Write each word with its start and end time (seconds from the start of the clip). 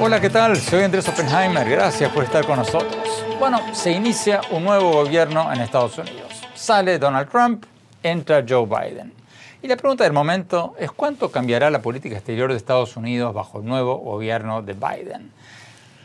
Hola, 0.00 0.20
¿qué 0.20 0.28
tal? 0.28 0.56
Soy 0.56 0.82
Andrés 0.82 1.08
Oppenheimer. 1.08 1.68
Gracias 1.68 2.12
por 2.12 2.24
estar 2.24 2.44
con 2.46 2.56
nosotros. 2.58 3.24
Bueno, 3.38 3.60
se 3.74 3.90
inicia 3.90 4.40
un 4.50 4.64
nuevo 4.64 4.92
gobierno 4.92 5.52
en 5.52 5.60
Estados 5.60 5.96
Unidos. 5.98 6.42
Sale 6.54 6.98
Donald 6.98 7.30
Trump, 7.30 7.64
entra 8.02 8.44
Joe 8.46 8.66
Biden. 8.66 9.12
Y 9.62 9.68
la 9.68 9.76
pregunta 9.76 10.04
del 10.04 10.12
momento 10.12 10.74
es 10.78 10.90
cuánto 10.90 11.30
cambiará 11.30 11.70
la 11.70 11.80
política 11.80 12.16
exterior 12.16 12.50
de 12.50 12.56
Estados 12.56 12.96
Unidos 12.96 13.32
bajo 13.32 13.60
el 13.60 13.64
nuevo 13.64 13.96
gobierno 13.96 14.62
de 14.62 14.74
Biden. 14.74 15.32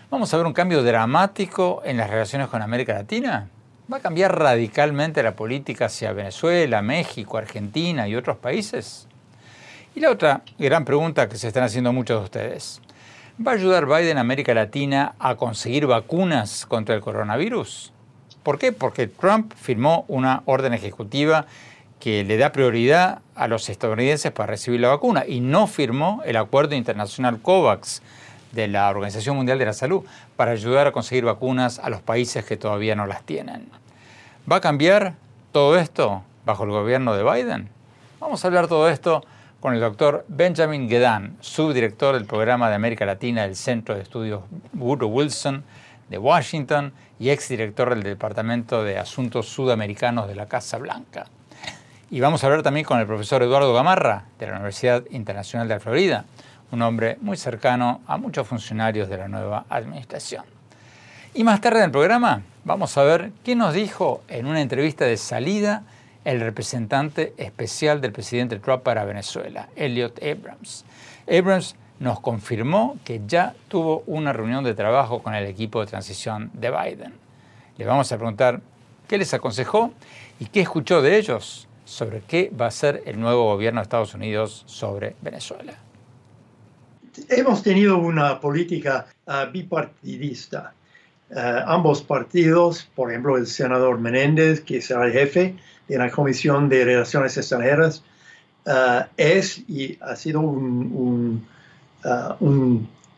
¿Vamos 0.10 0.34
a 0.34 0.38
ver 0.38 0.46
un 0.46 0.54
cambio 0.54 0.82
dramático 0.82 1.82
en 1.84 1.98
las 1.98 2.10
relaciones 2.10 2.48
con 2.48 2.62
América 2.62 2.94
Latina? 2.94 3.50
¿Va 3.92 3.98
a 3.98 4.02
cambiar 4.02 4.38
radicalmente 4.38 5.24
la 5.24 5.36
política 5.36 5.86
hacia 5.86 6.14
Venezuela, 6.14 6.84
México, 6.84 7.40
Argentina 7.40 8.08
y 8.08 8.16
otros 8.16 8.38
países? 8.38 9.08
Y 9.96 10.00
la 10.00 10.12
otra 10.12 10.44
gran 10.60 10.86
pregunta 10.86 11.28
que 11.28 11.38
se 11.38 11.48
están 11.48 11.64
haciendo 11.64 11.92
muchos 11.92 12.20
de 12.20 12.24
ustedes. 12.24 12.82
¿Va 13.46 13.54
a 13.54 13.56
ayudar 13.56 13.88
Biden 13.88 14.20
a 14.20 14.22
América 14.22 14.54
Latina 14.54 15.16
a 15.18 15.38
conseguir 15.38 15.88
vacunas 15.88 16.68
contra 16.68 16.94
el 16.94 17.02
coronavirus? 17.02 17.92
¿Por 18.44 18.60
qué? 18.60 18.72
Porque 18.72 19.08
Trump 19.08 19.54
firmó 19.56 20.06
una 20.08 20.44
orden 20.46 20.76
ejecutiva 20.76 21.48
que 22.00 22.24
le 22.24 22.38
da 22.38 22.52
prioridad 22.52 23.22
a 23.34 23.48
los 23.48 23.70
estadounidenses 23.70 24.32
para 24.32 24.52
recibir 24.52 24.82
la 24.82 24.90
vacuna 24.90 25.26
y 25.28 25.40
no 25.40 25.66
firmó 25.66 26.22
el 26.26 26.38
acuerdo 26.38 26.76
internacional 26.76 27.42
COVAX 27.42 28.04
de 28.52 28.68
la 28.68 28.90
Organización 28.90 29.36
Mundial 29.36 29.60
de 29.60 29.66
la 29.66 29.74
Salud 29.74 30.04
para 30.36 30.52
ayudar 30.52 30.88
a 30.88 30.92
conseguir 30.92 31.26
vacunas 31.26 31.80
a 31.80 31.90
los 31.90 32.02
países 32.02 32.46
que 32.46 32.58
todavía 32.58 32.96
no 32.96 33.06
las 33.06 33.24
tienen. 33.24 33.70
¿Va 34.52 34.58
a 34.58 34.62
cambiar 34.62 35.14
todo 35.52 35.78
esto 35.78 36.24
bajo 36.46 36.64
el 36.64 36.72
gobierno 36.72 37.14
de 37.16 37.24
Biden? 37.24 37.70
Vamos 38.20 38.44
a 38.44 38.48
hablar 38.48 38.68
todo 38.68 38.90
esto 38.90 39.24
con 39.60 39.74
el 39.74 39.80
doctor 39.80 40.26
Benjamin 40.28 40.90
Gedan, 40.90 41.38
subdirector 41.42 42.16
del 42.16 42.26
programa 42.26 42.70
de 42.70 42.76
América 42.76 43.06
Latina 43.06 43.44
del 43.44 43.56
Centro 43.56 43.96
de 43.96 44.02
Estudios 44.02 44.42
Woodrow 44.74 45.10
Wilson 45.10 45.64
de 46.10 46.18
Washington 46.18 46.94
y 47.20 47.30
exdirector 47.30 47.90
del 47.90 48.04
Departamento 48.04 48.84
de 48.84 48.98
Asuntos 48.98 49.50
Sudamericanos 49.50 50.28
de 50.28 50.36
la 50.36 50.48
Casa 50.48 50.78
Blanca. 50.78 51.28
Y 52.10 52.22
vamos 52.22 52.44
a 52.44 52.48
hablar 52.48 52.64
también 52.64 52.86
con 52.86 53.00
el 53.00 53.06
profesor 53.06 53.44
Eduardo 53.44 53.74
Gamarra 53.74 54.26
de 54.40 54.48
la 54.48 54.54
Universidad 54.54 55.04
Internacional 55.12 55.68
de 55.68 55.80
Florida, 55.80 56.26
un 56.72 56.82
hombre 56.82 57.18
muy 57.22 57.38
cercano 57.38 58.02
a 58.08 58.18
muchos 58.18 58.48
funcionarios 58.48 59.10
de 59.10 59.18
la 59.18 59.28
nueva 59.28 59.66
administración. 59.70 60.44
Y 61.34 61.44
más 61.44 61.62
tarde 61.62 61.80
en 61.80 61.86
el 61.86 61.92
programa 61.92 62.42
vamos 62.64 62.98
a 62.98 63.04
ver 63.04 63.32
qué 63.44 63.56
nos 63.56 63.74
dijo 63.74 64.22
en 64.28 64.46
una 64.46 64.62
entrevista 64.62 65.06
de 65.06 65.18
salida 65.18 65.84
el 66.26 66.40
representante 66.40 67.34
especial 67.38 68.02
del 68.02 68.12
presidente 68.12 68.60
Trump 68.60 68.84
para 68.84 69.06
Venezuela, 69.06 69.70
Elliot 69.76 70.20
Abrams. 70.24 70.86
Abrams 71.28 71.76
nos 72.00 72.20
confirmó 72.20 72.98
que 73.04 73.22
ya 73.28 73.54
tuvo 73.68 74.04
una 74.08 74.34
reunión 74.34 74.64
de 74.64 74.74
trabajo 74.74 75.22
con 75.22 75.36
el 75.36 75.46
equipo 75.46 75.82
de 75.82 75.88
transición 75.88 76.50
de 76.54 76.72
Biden. 76.72 77.14
Le 77.78 77.86
vamos 77.86 78.12
a 78.12 78.18
preguntar 78.18 78.62
qué 79.08 79.18
les 79.18 79.34
aconsejó 79.34 79.92
y 80.40 80.46
qué 80.46 80.62
escuchó 80.62 81.02
de 81.02 81.18
ellos 81.18 81.68
sobre 81.86 82.22
qué 82.22 82.52
va 82.60 82.68
a 82.68 82.72
ser 82.72 83.04
el 83.06 83.20
nuevo 83.20 83.46
gobierno 83.46 83.80
de 83.80 83.84
Estados 83.84 84.14
Unidos 84.14 84.64
sobre 84.68 85.16
Venezuela. 85.22 85.74
Hemos 87.28 87.64
tenido 87.64 87.98
una 87.98 88.40
política 88.40 89.08
uh, 89.26 89.52
bipartidista. 89.52 90.74
Uh, 91.30 91.36
ambos 91.66 92.02
partidos, 92.02 92.90
por 92.96 93.10
ejemplo, 93.10 93.38
el 93.38 93.48
senador 93.48 94.00
Menéndez, 94.00 94.62
que 94.62 94.82
será 94.82 95.06
el 95.06 95.12
jefe, 95.12 95.56
de 95.88 95.98
la 95.98 96.10
Comisión 96.10 96.70
de 96.70 96.86
Relaciones 96.86 97.36
Extranjeras 97.38 98.04
uh, 98.66 99.04
es 99.18 99.60
y 99.68 99.98
ha 100.02 100.16
sido 100.16 100.42
un, 100.42 101.48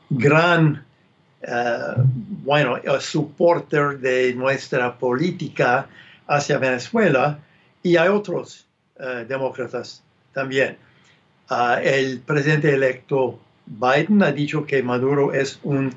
gran, 0.09 0.83
bueno, 2.43 2.77
supporter 2.99 3.99
de 3.99 4.33
nuestra 4.33 4.97
política 4.97 5.87
hacia 6.27 6.57
Venezuela 6.57 7.39
y 7.83 7.97
hay 7.97 8.09
otros 8.09 8.65
demócratas 9.27 10.03
también. 10.33 10.77
el 11.83 12.19
presidente 12.21 12.73
electo 12.73 13.39
Biden 13.79 14.21
ha 14.23 14.31
dicho 14.31 14.65
que 14.65 14.83
Maduro 14.83 15.33
es 15.33 15.59
un 15.63 15.93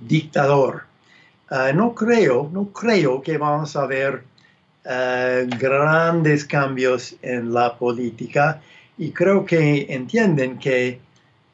dictador. 0.00 0.84
no 1.74 1.94
creo, 1.94 2.48
no 2.52 2.66
creo 2.72 3.22
que 3.22 3.38
vamos 3.38 3.74
a 3.76 3.86
ver 3.86 4.22
eh, 4.88 5.48
grandes 5.58 6.44
cambios 6.44 7.16
en 7.20 7.52
la 7.52 7.76
política 7.76 8.60
y 8.96 9.10
creo 9.10 9.44
que 9.44 9.86
entienden 9.88 10.58
que 10.60 11.00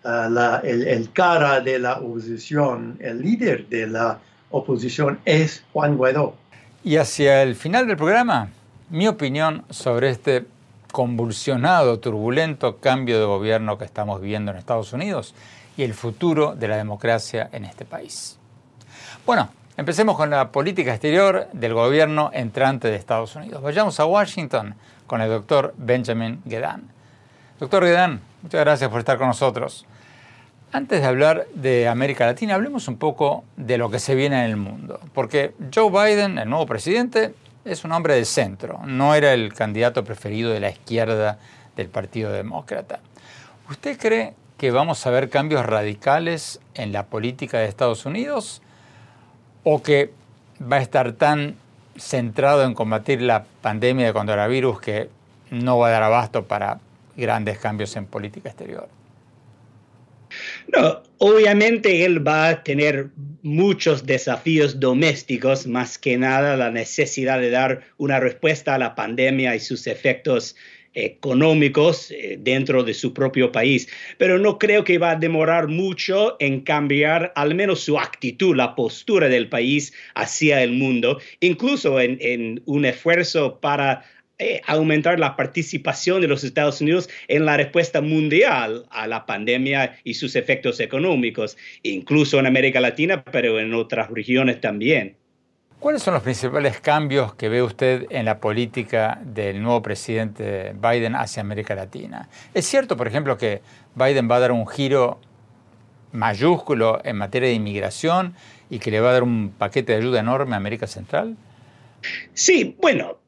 eh, 0.05 0.60
el, 0.65 1.10
cara 1.15 1.60
de 1.60 1.78
la 1.78 1.94
oposición, 2.00 2.99
el 3.00 3.22
líder 3.22 3.69
de 3.69 3.87
la 3.87 4.19
oposición 4.50 5.19
es 5.25 5.65
Juan 5.72 5.97
Guaidó. 5.97 6.34
Y 6.84 6.97
hacia 6.97 7.43
el 7.43 7.54
final 7.54 7.87
del 7.87 7.97
programa, 7.97 8.50
mi 8.91 9.09
opinión 9.09 9.65
sobre 9.71 10.10
este 10.10 10.44
convulsionado, 10.93 12.00
turbulento 12.00 12.77
cambio 12.81 13.19
de 13.19 13.25
gobierno 13.25 13.78
que 13.78 13.87
estamos 13.87 14.21
viviendo 14.21 14.50
en 14.50 14.59
Estados 14.59 14.93
Unidos 14.93 15.34
y 15.77 15.83
el 15.83 15.94
futuro 15.94 16.55
de 16.55 16.69
la 16.69 16.77
democracia 16.77 17.49
en 17.53 17.65
este 17.65 17.84
país. 17.84 18.38
Bueno, 19.25 19.50
Empecemos 19.75 20.19
con 20.19 20.28
la 20.28 20.53
política 20.53 20.93
exterior 20.93 21.49
del 21.55 21.72
gobierno 21.72 22.31
entrante 22.34 22.88
de 22.88 22.97
Estados 22.97 23.34
Unidos. 23.37 23.62
Vayamos 23.62 23.99
a 24.00 24.05
Washington 24.05 24.75
con 25.06 25.22
el 25.22 25.31
doctor 25.31 25.72
Benjamin 25.78 26.43
Gedan. 26.47 26.91
Doctor 27.59 27.84
Gedan, 27.84 28.21
muchas 28.43 28.60
gracias 28.60 28.91
por 28.91 28.99
estar 28.99 29.16
con 29.16 29.28
nosotros. 29.28 29.87
Antes 30.72 31.00
de 31.00 31.06
hablar 31.06 31.47
de 31.55 31.89
América 31.89 32.27
Latina, 32.27 32.54
hablemos 32.54 32.87
un 32.87 32.99
poco 32.99 33.44
de 33.56 33.78
lo 33.78 33.91
que 33.91 33.99
se 33.99 34.15
viene 34.15 34.44
en 34.44 34.50
el 34.50 34.56
mundo. 34.59 35.00
Porque 35.15 35.54
Joe 35.75 35.91
Biden, 35.91 36.39
el 36.39 36.50
nuevo 36.50 36.66
presidente, 36.66 37.34
es 37.65 37.83
un 37.84 37.93
hombre 37.93 38.15
de 38.15 38.27
centro. 38.27 38.83
No 38.84 39.15
era 39.15 39.33
el 39.33 39.54
candidato 39.54 40.04
preferido 40.04 40.53
de 40.53 40.60
la 40.60 40.69
izquierda 40.69 41.39
del 41.77 41.89
Partido 41.89 42.31
Demócrata. 42.31 43.00
¿Usted 43.71 43.99
cree 43.99 44.34
que 44.62 44.71
vamos 44.71 45.05
a 45.09 45.11
ver 45.11 45.28
cambios 45.28 45.67
radicales 45.67 46.61
en 46.75 46.93
la 46.93 47.06
política 47.06 47.59
de 47.59 47.67
Estados 47.67 48.06
Unidos? 48.06 48.62
o 49.65 49.83
que 49.83 50.12
va 50.61 50.77
a 50.77 50.81
estar 50.81 51.15
tan 51.15 51.56
centrado 51.97 52.62
en 52.62 52.75
combatir 52.75 53.22
la 53.22 53.43
pandemia 53.61 54.06
de 54.06 54.12
coronavirus 54.12 54.81
que 54.81 55.09
no 55.51 55.78
va 55.78 55.89
a 55.89 55.91
dar 55.91 56.05
abasto 56.05 56.47
para 56.47 56.78
grandes 57.17 57.59
cambios 57.59 57.97
en 57.97 58.06
política 58.06 58.51
exterior? 58.51 58.89
No, 60.69 61.03
obviamente 61.19 62.05
él 62.05 62.25
va 62.25 62.49
a 62.49 62.62
tener 62.62 63.09
muchos 63.43 64.06
desafíos 64.06 64.78
domésticos, 64.78 65.67
más 65.67 65.99
que 65.99 66.17
nada 66.17 66.56
la 66.56 66.71
necesidad 66.71 67.41
de 67.41 67.51
dar 67.51 67.83
una 67.99 68.21
respuesta 68.21 68.77
a 68.77 68.78
la 68.78 68.95
pandemia 68.95 69.57
y 69.57 69.60
sus 69.60 69.89
efectos 69.89 70.54
económicos 70.94 72.10
eh, 72.10 72.39
dentro 72.41 72.84
de 72.84 72.94
su 72.94 73.15
propio 73.15 73.53
país, 73.53 73.89
pero 74.18 74.39
no 74.39 74.59
creo 74.59 74.84
que 74.84 74.98
va 74.98 75.12
a 75.12 75.16
demorar 75.16 75.68
mucho 75.68 76.36
en 76.41 76.60
cambiar 76.60 77.33
al 77.34 77.54
menos 77.54 77.80
su 77.80 77.98
actitud, 77.98 78.56
la 78.56 78.74
postura 78.74 79.28
del 79.28 79.48
país 79.48 79.92
hacia 80.15 80.62
el 80.62 80.72
mundo, 80.72 81.18
incluso 81.41 82.00
en, 82.00 82.62
un 82.66 82.84
esfuerzo 82.84 83.60
para 83.60 84.04
eh, 84.39 84.60
aumentar 84.66 85.18
la 85.18 85.36
participación 85.36 86.21
de 86.21 86.28
los 86.28 86.44
Estados 86.44 86.80
Unidos 86.80 87.09
en 87.28 87.45
la 87.45 87.56
respuesta 87.56 88.00
mundial 88.00 88.86
a 88.91 89.06
la 89.06 89.24
pandemia 89.24 89.98
y 90.04 90.15
sus 90.15 90.36
efectos 90.36 90.80
económicos, 90.80 91.56
incluso 91.83 92.38
en 92.38 92.47
América 92.47 92.80
Latina, 92.80 93.24
pero 93.24 93.60
en 93.60 93.72
otras 93.74 94.10
regiones 94.10 94.60
también. 94.60 95.22
¿Cuáles 95.83 96.05
son 96.05 96.15
los 96.15 96.23
principales 96.23 96.79
cambios 96.79 97.34
que 97.34 97.49
ve 97.49 97.61
usted 97.61 98.07
en 98.11 98.25
la 98.25 98.39
política 98.39 99.21
del 99.25 99.61
nuevo 99.61 99.83
presidente 99.83 100.77
Biden 100.81 101.17
hacia 101.17 101.41
América 101.41 101.75
Latina? 101.75 102.29
¿Es 102.55 102.67
cierto, 102.67 102.97
por 102.97 103.09
ejemplo, 103.09 103.37
que 103.37 103.63
Biden 103.97 104.31
va 104.31 104.37
a 104.37 104.39
dar 104.39 104.53
un 104.53 104.65
giro 104.69 105.19
mayúsculo 106.13 107.01
en 107.05 107.17
materia 107.17 107.49
de 107.49 107.57
inmigración 107.57 108.37
y 108.71 108.79
que 108.79 108.93
le 108.93 109.01
va 109.01 109.11
a 109.11 109.13
dar 109.15 109.25
un 109.25 109.51
paquete 109.59 109.91
de 109.91 109.99
ayuda 109.99 110.21
enorme 110.21 110.55
a 110.55 110.59
América 110.59 110.87
Central? 110.87 111.37
Sí, 112.33 112.77
bueno, 112.81 113.19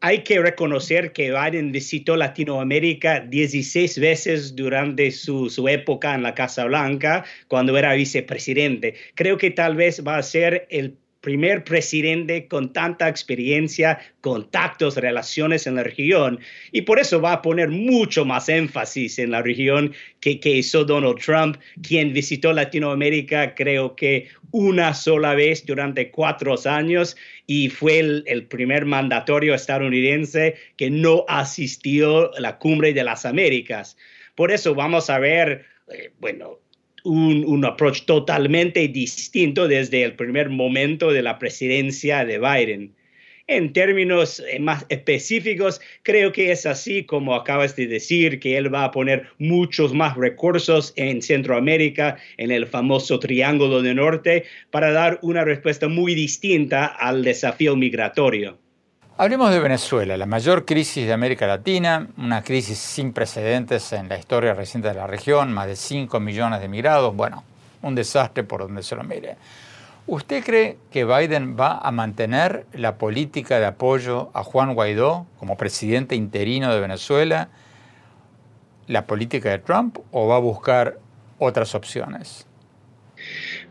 hay 0.00 0.24
que 0.24 0.40
reconocer 0.40 1.12
que 1.12 1.32
Biden 1.32 1.70
visitó 1.70 2.16
Latinoamérica 2.16 3.20
16 3.20 3.98
veces 3.98 4.56
durante 4.56 5.10
su, 5.10 5.50
su, 5.50 5.68
época 5.68 6.14
en 6.14 6.22
la 6.22 6.34
Casa 6.34 6.64
Blanca, 6.64 7.26
cuando 7.46 7.76
era 7.76 7.92
vicepresidente. 7.92 8.94
Creo 9.14 9.36
que 9.36 9.50
tal 9.50 9.76
vez 9.76 10.02
va 10.02 10.16
a 10.16 10.22
ser 10.22 10.66
el 10.70 10.96
primer 11.24 11.64
presidente 11.64 12.46
con 12.48 12.74
tanta 12.74 13.08
experiencia, 13.08 13.98
contactos, 14.20 14.98
relaciones 14.98 15.66
en 15.66 15.76
la 15.76 15.82
región. 15.82 16.38
Y 16.70 16.82
por 16.82 16.98
eso 16.98 17.18
va 17.22 17.32
a 17.32 17.42
poner 17.42 17.70
mucho 17.70 18.26
más 18.26 18.50
énfasis 18.50 19.18
en 19.18 19.30
la 19.30 19.40
región 19.40 19.94
que, 20.20 20.38
que 20.38 20.50
hizo 20.50 20.84
Donald 20.84 21.18
Trump, 21.18 21.56
quien 21.82 22.12
visitó 22.12 22.52
Latinoamérica 22.52 23.54
creo 23.54 23.96
que 23.96 24.28
una 24.50 24.92
sola 24.92 25.34
vez 25.34 25.64
durante 25.64 26.10
cuatro 26.10 26.54
años 26.66 27.16
y 27.46 27.70
fue 27.70 28.00
el, 28.00 28.22
el 28.26 28.46
primer 28.46 28.84
mandatorio 28.84 29.54
estadounidense 29.54 30.56
que 30.76 30.90
no 30.90 31.24
asistió 31.26 32.34
a 32.36 32.40
la 32.40 32.58
cumbre 32.58 32.92
de 32.92 33.02
las 33.02 33.24
Américas. 33.24 33.96
Por 34.34 34.52
eso 34.52 34.74
vamos 34.74 35.08
a 35.08 35.18
ver, 35.18 35.64
eh, 35.88 36.12
bueno, 36.18 36.60
un, 37.04 37.44
un, 37.46 37.64
approach 37.64 38.02
totalmente 38.04 38.88
distinto 38.88 39.68
desde 39.68 40.02
el 40.02 40.14
primer 40.14 40.50
momento 40.50 41.12
de 41.12 41.22
la 41.22 41.38
presidencia 41.38 42.24
de 42.24 42.38
Biden. 42.38 42.94
En 43.46 43.74
términos 43.74 44.42
eh, 44.50 44.58
más 44.58 44.86
específicos, 44.88 45.78
creo 46.02 46.32
que 46.32 46.50
es 46.50 46.64
así 46.64 47.04
como 47.04 47.34
acabas 47.34 47.76
de 47.76 47.86
decir, 47.86 48.40
que 48.40 48.56
él 48.56 48.74
va 48.74 48.84
a 48.84 48.90
poner 48.90 49.26
muchos 49.38 49.92
más 49.92 50.16
recursos 50.16 50.94
en 50.96 51.20
Centroamérica, 51.20 52.16
en 52.38 52.50
el 52.50 52.66
famoso 52.66 53.18
Triángulo 53.18 53.82
del 53.82 53.96
Norte, 53.96 54.44
para 54.70 54.92
dar 54.92 55.18
una 55.20 55.44
respuesta 55.44 55.88
muy 55.88 56.14
distinta 56.14 56.86
al 56.86 57.22
desafío 57.22 57.76
migratorio. 57.76 58.63
Hablemos 59.16 59.52
de 59.52 59.60
Venezuela, 59.60 60.16
la 60.16 60.26
mayor 60.26 60.64
crisis 60.64 61.06
de 61.06 61.12
América 61.12 61.46
Latina, 61.46 62.08
una 62.18 62.42
crisis 62.42 62.78
sin 62.78 63.12
precedentes 63.12 63.92
en 63.92 64.08
la 64.08 64.18
historia 64.18 64.54
reciente 64.54 64.88
de 64.88 64.94
la 64.94 65.06
región, 65.06 65.52
más 65.52 65.68
de 65.68 65.76
5 65.76 66.18
millones 66.18 66.60
de 66.60 66.66
migrados, 66.66 67.14
bueno, 67.14 67.44
un 67.82 67.94
desastre 67.94 68.42
por 68.42 68.62
donde 68.62 68.82
se 68.82 68.96
lo 68.96 69.04
mire. 69.04 69.36
¿Usted 70.08 70.42
cree 70.42 70.78
que 70.90 71.04
Biden 71.04 71.56
va 71.56 71.78
a 71.78 71.92
mantener 71.92 72.66
la 72.72 72.98
política 72.98 73.60
de 73.60 73.66
apoyo 73.66 74.30
a 74.34 74.42
Juan 74.42 74.74
Guaidó 74.74 75.28
como 75.38 75.56
presidente 75.56 76.16
interino 76.16 76.74
de 76.74 76.80
Venezuela, 76.80 77.50
la 78.88 79.06
política 79.06 79.48
de 79.50 79.60
Trump, 79.60 79.98
o 80.10 80.26
va 80.26 80.36
a 80.36 80.40
buscar 80.40 80.98
otras 81.38 81.76
opciones? 81.76 82.48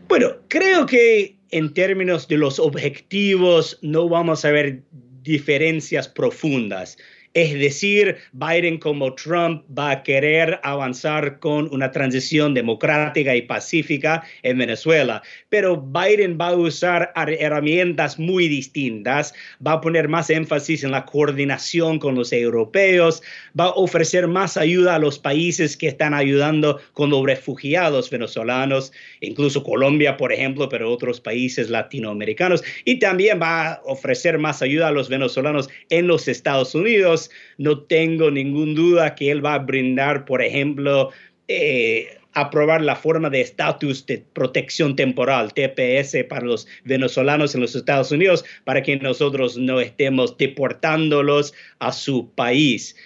Bueno, 0.08 0.36
creo 0.48 0.86
que 0.86 1.36
en 1.50 1.74
términos 1.74 2.28
de 2.28 2.38
los 2.38 2.58
objetivos 2.58 3.78
no 3.82 4.08
vamos 4.08 4.44
a 4.46 4.50
ver 4.50 4.82
diferencias 5.24 6.06
profundas. 6.06 6.96
Es 7.34 7.52
decir, 7.52 8.16
Biden 8.32 8.78
como 8.78 9.12
Trump 9.16 9.64
va 9.76 9.90
a 9.90 10.02
querer 10.04 10.60
avanzar 10.62 11.40
con 11.40 11.68
una 11.74 11.90
transición 11.90 12.54
democrática 12.54 13.34
y 13.34 13.42
pacífica 13.42 14.22
en 14.44 14.58
Venezuela, 14.58 15.20
pero 15.48 15.76
Biden 15.76 16.38
va 16.40 16.50
a 16.50 16.56
usar 16.56 17.12
herramientas 17.16 18.20
muy 18.20 18.46
distintas, 18.46 19.34
va 19.66 19.72
a 19.72 19.80
poner 19.80 20.06
más 20.06 20.30
énfasis 20.30 20.84
en 20.84 20.92
la 20.92 21.04
coordinación 21.04 21.98
con 21.98 22.14
los 22.14 22.32
europeos, 22.32 23.20
va 23.58 23.64
a 23.64 23.70
ofrecer 23.70 24.28
más 24.28 24.56
ayuda 24.56 24.94
a 24.94 25.00
los 25.00 25.18
países 25.18 25.76
que 25.76 25.88
están 25.88 26.14
ayudando 26.14 26.80
con 26.92 27.10
los 27.10 27.24
refugiados 27.24 28.10
venezolanos, 28.10 28.92
incluso 29.20 29.64
Colombia, 29.64 30.16
por 30.16 30.32
ejemplo, 30.32 30.68
pero 30.68 30.88
otros 30.88 31.20
países 31.20 31.68
latinoamericanos, 31.68 32.62
y 32.84 33.00
también 33.00 33.42
va 33.42 33.72
a 33.72 33.82
ofrecer 33.86 34.38
más 34.38 34.62
ayuda 34.62 34.86
a 34.86 34.92
los 34.92 35.08
venezolanos 35.08 35.68
en 35.90 36.06
los 36.06 36.28
Estados 36.28 36.76
Unidos 36.76 37.23
no 37.58 37.80
tengo 37.80 38.30
ninguna 38.30 38.74
duda 38.74 39.14
que 39.14 39.30
él 39.30 39.44
va 39.44 39.54
a 39.54 39.58
brindar, 39.58 40.24
por 40.24 40.42
ejemplo, 40.42 41.10
eh, 41.48 42.18
aprobar 42.34 42.82
la 42.82 42.96
forma 42.96 43.30
de 43.30 43.40
estatus 43.40 44.06
de 44.06 44.18
protección 44.32 44.96
temporal, 44.96 45.52
TPS, 45.54 46.24
para 46.28 46.44
los 46.44 46.66
venezolanos 46.84 47.54
en 47.54 47.60
los 47.60 47.74
Estados 47.74 48.10
Unidos, 48.10 48.44
para 48.64 48.82
que 48.82 48.96
nosotros 48.96 49.56
no 49.56 49.80
estemos 49.80 50.36
deportándolos 50.36 51.54
a 51.78 51.92
su 51.92 52.30
país. 52.34 52.96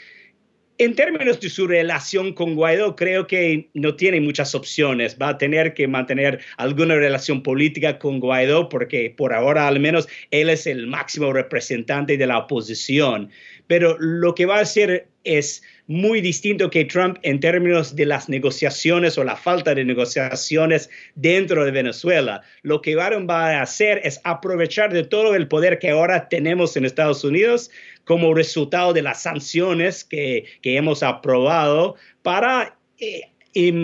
En 0.79 0.95
términos 0.95 1.41
de 1.41 1.51
su 1.51 1.67
relación 1.67 2.33
con 2.33 2.55
Guaidó, 2.55 2.95
creo 2.95 3.27
que 3.27 3.69
no 3.75 3.97
tiene 3.97 4.21
muchas 4.21 4.55
opciones. 4.55 5.17
Va 5.21 5.31
a 5.31 5.39
tener 5.39 5.75
que 5.75 5.89
mantener 5.89 6.41
alguna 6.57 6.95
relación 6.95 7.43
política 7.43 7.99
con 7.99 8.21
Guaidó 8.21 8.69
porque 8.69 9.13
por 9.17 9.35
ahora 9.35 9.67
al 9.67 9.81
menos 9.81 10.09
él 10.31 10.49
es 10.51 10.69
el 10.69 10.87
máximo 10.87 11.33
representante 11.33 12.17
de 12.17 12.27
la 12.27 12.39
oposición 12.39 13.31
pero 13.69 13.97
lo 14.01 14.35
que 14.35 14.47
va 14.47 14.57
a 14.57 14.63
hacer 14.63 15.07
es 15.23 15.63
muy 15.89 16.21
distinto 16.21 16.71
que 16.71 16.85
Trump 16.85 17.17
en 17.23 17.41
términos 17.41 17.97
de 17.97 18.05
las 18.05 18.29
negociaciones 18.29 19.17
o 19.17 19.25
la 19.25 19.37
falta 19.37 19.75
de 19.75 19.85
negociaciones 19.85 20.91
dentro 21.15 21.65
de 21.65 21.71
Venezuela. 21.71 22.43
Lo 22.63 22.83
que 22.83 22.95
Biden 22.95 23.27
va 23.29 23.59
a 23.59 23.63
hacer 23.63 24.03
es 24.05 24.21
aprovechar 24.23 24.93
de 24.93 25.03
todo 25.03 25.35
el 25.35 25.49
poder 25.49 25.79
que 25.79 25.91
ahora 25.91 26.29
tenemos 26.29 26.77
en 26.77 26.85
Estados 26.85 27.25
Unidos 27.25 27.71
como 28.05 28.35
resultado 28.35 28.93
de 28.93 29.03
las 29.03 29.23
sanciones 29.23 30.05
que, 30.05 30.45
que 30.63 30.77
hemos 30.77 31.03
aprobado 31.03 31.97
para... 32.23 32.79
Eh, 32.99 33.23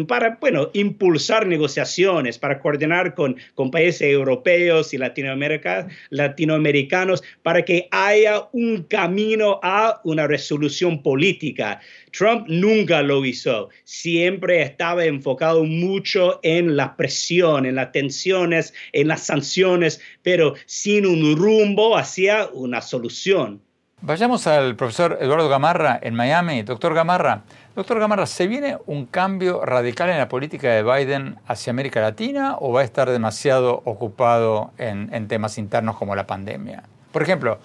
para 0.06 0.38
bueno, 0.40 0.70
impulsar 0.72 1.46
negociaciones, 1.46 2.38
para 2.38 2.60
coordinar 2.60 3.14
con, 3.14 3.36
con 3.54 3.70
países 3.70 4.02
europeos 4.02 4.94
y 4.94 4.98
Latinoamérica, 4.98 5.88
latinoamericanos 6.10 7.22
para 7.42 7.64
que 7.64 7.88
haya 7.90 8.48
un 8.52 8.84
camino 8.84 9.60
a 9.62 10.00
una 10.04 10.26
resolución 10.26 11.02
política. 11.02 11.80
Trump 12.12 12.46
nunca 12.48 13.02
lo 13.02 13.24
hizo, 13.24 13.70
siempre 13.84 14.62
estaba 14.62 15.04
enfocado 15.04 15.64
mucho 15.64 16.40
en 16.42 16.76
la 16.76 16.96
presión, 16.96 17.66
en 17.66 17.74
las 17.74 17.92
tensiones, 17.92 18.72
en 18.92 19.08
las 19.08 19.26
sanciones, 19.26 20.00
pero 20.22 20.54
sin 20.66 21.06
un 21.06 21.36
rumbo 21.36 21.96
hacia 21.96 22.48
una 22.52 22.80
solución. 22.80 23.60
Vayamos 24.06 24.46
al 24.46 24.76
profesor 24.76 25.16
Eduardo 25.18 25.48
Gamarra 25.48 25.98
en 26.02 26.14
Miami. 26.14 26.62
Doctor 26.62 26.92
Gamarra, 26.92 27.44
Doctor 27.74 27.98
Gamarra, 27.98 28.26
¿se 28.26 28.46
viene 28.46 28.76
un 28.84 29.06
cambio 29.06 29.64
radical 29.64 30.10
en 30.10 30.18
la 30.18 30.28
política 30.28 30.68
de 30.68 30.82
Biden 30.82 31.36
hacia 31.46 31.70
América 31.70 32.02
Latina 32.02 32.56
o 32.60 32.70
va 32.70 32.82
a 32.82 32.84
estar 32.84 33.08
demasiado 33.08 33.80
ocupado 33.86 34.72
en, 34.76 35.26
temas 35.26 35.56
internos 35.56 35.96
como 35.96 36.14
la 36.14 36.26
pandemia? 36.26 36.82
Por 37.12 37.22
ejemplo, 37.22 37.56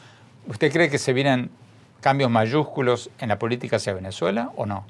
¿usted 0.48 0.72
cree 0.72 0.90
que 0.90 0.98
se 0.98 1.12
vienen 1.12 1.50
cambios 2.00 2.32
mayúsculos 2.32 3.10
en 3.20 3.28
la 3.28 3.38
política 3.38 3.76
hacia 3.76 3.94
Venezuela 3.94 4.54
o 4.56 4.66
no? 4.66 4.86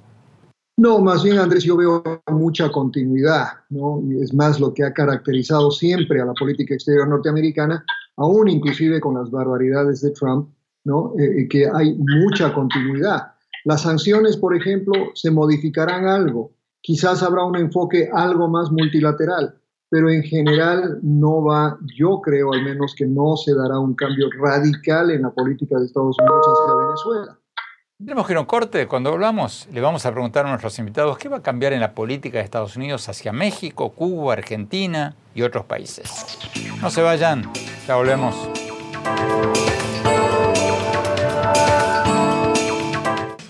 No, 0.78 1.00
más 1.00 1.24
bien, 1.24 1.40
Andrés, 1.40 1.64
yo 1.64 1.76
veo 1.78 2.04
mucha 2.28 2.70
continuidad, 2.70 3.48
¿no? 3.70 4.00
Y 4.04 4.22
es 4.22 4.36
más 4.36 4.60
lo 4.60 4.72
que 4.72 4.84
ha 4.84 4.94
caracterizado 4.94 5.72
siempre 5.72 6.22
a 6.22 6.26
la 6.26 6.34
política 6.34 6.76
exterior 6.76 7.08
norteamericana, 7.08 7.84
aún 8.18 8.50
inclusive 8.50 9.02
con 9.02 9.16
las 9.16 9.32
barbaridades 9.32 10.02
de 10.02 10.12
Trump, 10.12 10.48
¿no? 10.84 11.14
Eh, 11.20 11.48
que 11.50 11.68
hay 11.68 11.96
mucha 11.96 12.54
continuidad. 12.54 13.34
Las 13.66 13.82
sanciones, 13.82 14.38
por 14.38 14.56
ejemplo, 14.56 15.12
se 15.14 15.32
modificarán 15.32 16.06
algo. 16.06 16.52
Quizás 16.82 17.24
habrá 17.24 17.44
un 17.44 17.58
enfoque 17.58 18.10
algo 18.14 18.48
más 18.48 18.72
multilateral, 18.72 19.56
pero 19.90 20.10
en 20.10 20.24
general 20.24 21.00
no 21.02 21.44
va, 21.44 21.78
yo 21.98 22.22
creo 22.22 22.54
al 22.54 22.64
menos 22.64 22.96
que 22.96 23.06
no 23.06 23.36
se 23.36 23.54
dará 23.54 23.80
un 23.80 23.96
cambio 23.96 24.30
radical 24.40 25.12
en 25.12 25.24
la 25.24 25.32
política 25.32 25.78
de 25.78 25.86
Estados 25.86 26.16
Unidos 26.20 26.46
hacia 26.48 26.76
Venezuela. 26.76 27.40
Tenemos 27.98 28.26
que 28.26 28.32
ir 28.32 28.38
a 28.38 28.40
un 28.40 28.46
corte. 28.46 28.88
Cuando 28.88 29.12
volvamos, 29.12 29.68
le 29.74 29.82
vamos 29.82 30.06
a 30.06 30.12
preguntar 30.14 30.46
a 30.46 30.50
nuestros 30.50 30.80
invitados 30.80 31.18
qué 31.18 31.28
va 31.28 31.38
a 31.38 31.44
cambiar 31.44 31.74
en 31.74 31.82
la 31.82 31.94
política 31.94 32.38
de 32.38 32.46
Estados 32.46 32.78
Unidos 32.78 33.10
hacia 33.10 33.34
México, 33.34 33.90
Cuba, 33.90 34.32
Argentina 34.32 35.16
y 35.36 35.42
otros 35.42 35.66
países. 35.66 36.40
No 36.82 36.90
se 36.90 37.02
vayan, 37.02 37.52
ya 37.86 37.98
volvemos. 37.98 38.36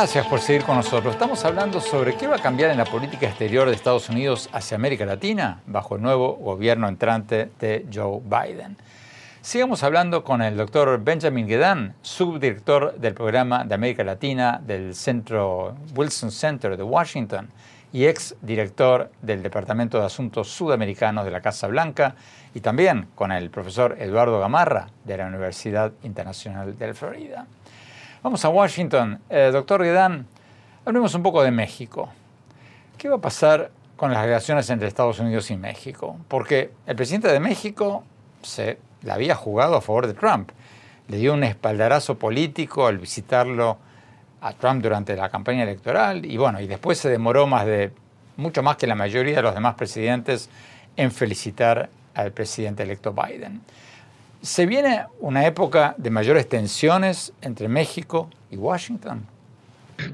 Gracias 0.00 0.26
por 0.28 0.40
seguir 0.40 0.62
con 0.62 0.76
nosotros. 0.76 1.12
Estamos 1.12 1.44
hablando 1.44 1.78
sobre 1.78 2.16
qué 2.16 2.26
va 2.26 2.36
a 2.36 2.38
cambiar 2.40 2.70
en 2.70 2.78
la 2.78 2.86
política 2.86 3.26
exterior 3.26 3.68
de 3.68 3.74
Estados 3.74 4.08
Unidos 4.08 4.48
hacia 4.50 4.74
América 4.74 5.04
Latina 5.04 5.60
bajo 5.66 5.96
el 5.96 6.00
nuevo 6.00 6.36
gobierno 6.36 6.88
entrante 6.88 7.50
de 7.60 7.84
Joe 7.92 8.22
Biden. 8.24 8.78
Sigamos 9.42 9.82
hablando 9.82 10.24
con 10.24 10.40
el 10.40 10.56
doctor 10.56 11.04
Benjamin 11.04 11.46
Guedan, 11.46 11.96
subdirector 12.00 12.94
del 12.94 13.12
programa 13.12 13.64
de 13.64 13.74
América 13.74 14.02
Latina 14.02 14.58
del 14.66 14.94
Centro 14.94 15.76
Wilson 15.94 16.30
Center 16.30 16.78
de 16.78 16.82
Washington 16.82 17.50
y 17.92 18.06
ex 18.06 18.36
director 18.40 19.10
del 19.20 19.42
Departamento 19.42 19.98
de 19.98 20.06
Asuntos 20.06 20.48
Sudamericanos 20.48 21.26
de 21.26 21.30
la 21.30 21.42
Casa 21.42 21.66
Blanca, 21.66 22.14
y 22.54 22.60
también 22.60 23.08
con 23.14 23.32
el 23.32 23.50
profesor 23.50 23.96
Eduardo 23.98 24.40
Gamarra 24.40 24.86
de 25.04 25.18
la 25.18 25.26
Universidad 25.26 25.92
Internacional 26.04 26.78
de 26.78 26.94
Florida. 26.94 27.46
Vamos 28.22 28.44
a 28.44 28.50
Washington. 28.50 29.18
Eh, 29.30 29.48
doctor 29.50 29.82
Guedán, 29.82 30.26
hablemos 30.84 31.14
un 31.14 31.22
poco 31.22 31.42
de 31.42 31.50
México. 31.50 32.10
¿Qué 32.98 33.08
va 33.08 33.16
a 33.16 33.20
pasar 33.20 33.70
con 33.96 34.12
las 34.12 34.22
relaciones 34.22 34.68
entre 34.68 34.88
Estados 34.88 35.20
Unidos 35.20 35.50
y 35.50 35.56
México? 35.56 36.18
Porque 36.28 36.70
el 36.86 36.96
presidente 36.96 37.28
de 37.28 37.40
México 37.40 38.04
se 38.42 38.78
la 39.04 39.14
había 39.14 39.34
jugado 39.34 39.74
a 39.74 39.80
favor 39.80 40.06
de 40.06 40.12
Trump. 40.12 40.50
Le 41.08 41.16
dio 41.16 41.32
un 41.32 41.44
espaldarazo 41.44 42.18
político 42.18 42.86
al 42.86 42.98
visitarlo 42.98 43.78
a 44.42 44.52
Trump 44.52 44.82
durante 44.82 45.16
la 45.16 45.30
campaña 45.30 45.62
electoral 45.62 46.26
y 46.26 46.36
bueno, 46.36 46.60
y 46.60 46.66
después 46.66 46.98
se 46.98 47.08
demoró 47.08 47.46
más 47.46 47.64
de 47.64 47.90
mucho 48.36 48.62
más 48.62 48.76
que 48.76 48.86
la 48.86 48.94
mayoría 48.96 49.36
de 49.36 49.42
los 49.42 49.54
demás 49.54 49.76
presidentes 49.76 50.50
en 50.94 51.10
felicitar 51.10 51.88
al 52.12 52.32
presidente 52.32 52.82
electo 52.82 53.14
Biden. 53.14 53.62
¿Se 54.42 54.66
viene 54.66 55.04
una 55.20 55.46
época 55.46 55.94
de 55.98 56.10
mayores 56.10 56.48
tensiones 56.48 57.32
entre 57.42 57.68
México 57.68 58.30
y 58.50 58.56
Washington? 58.56 59.26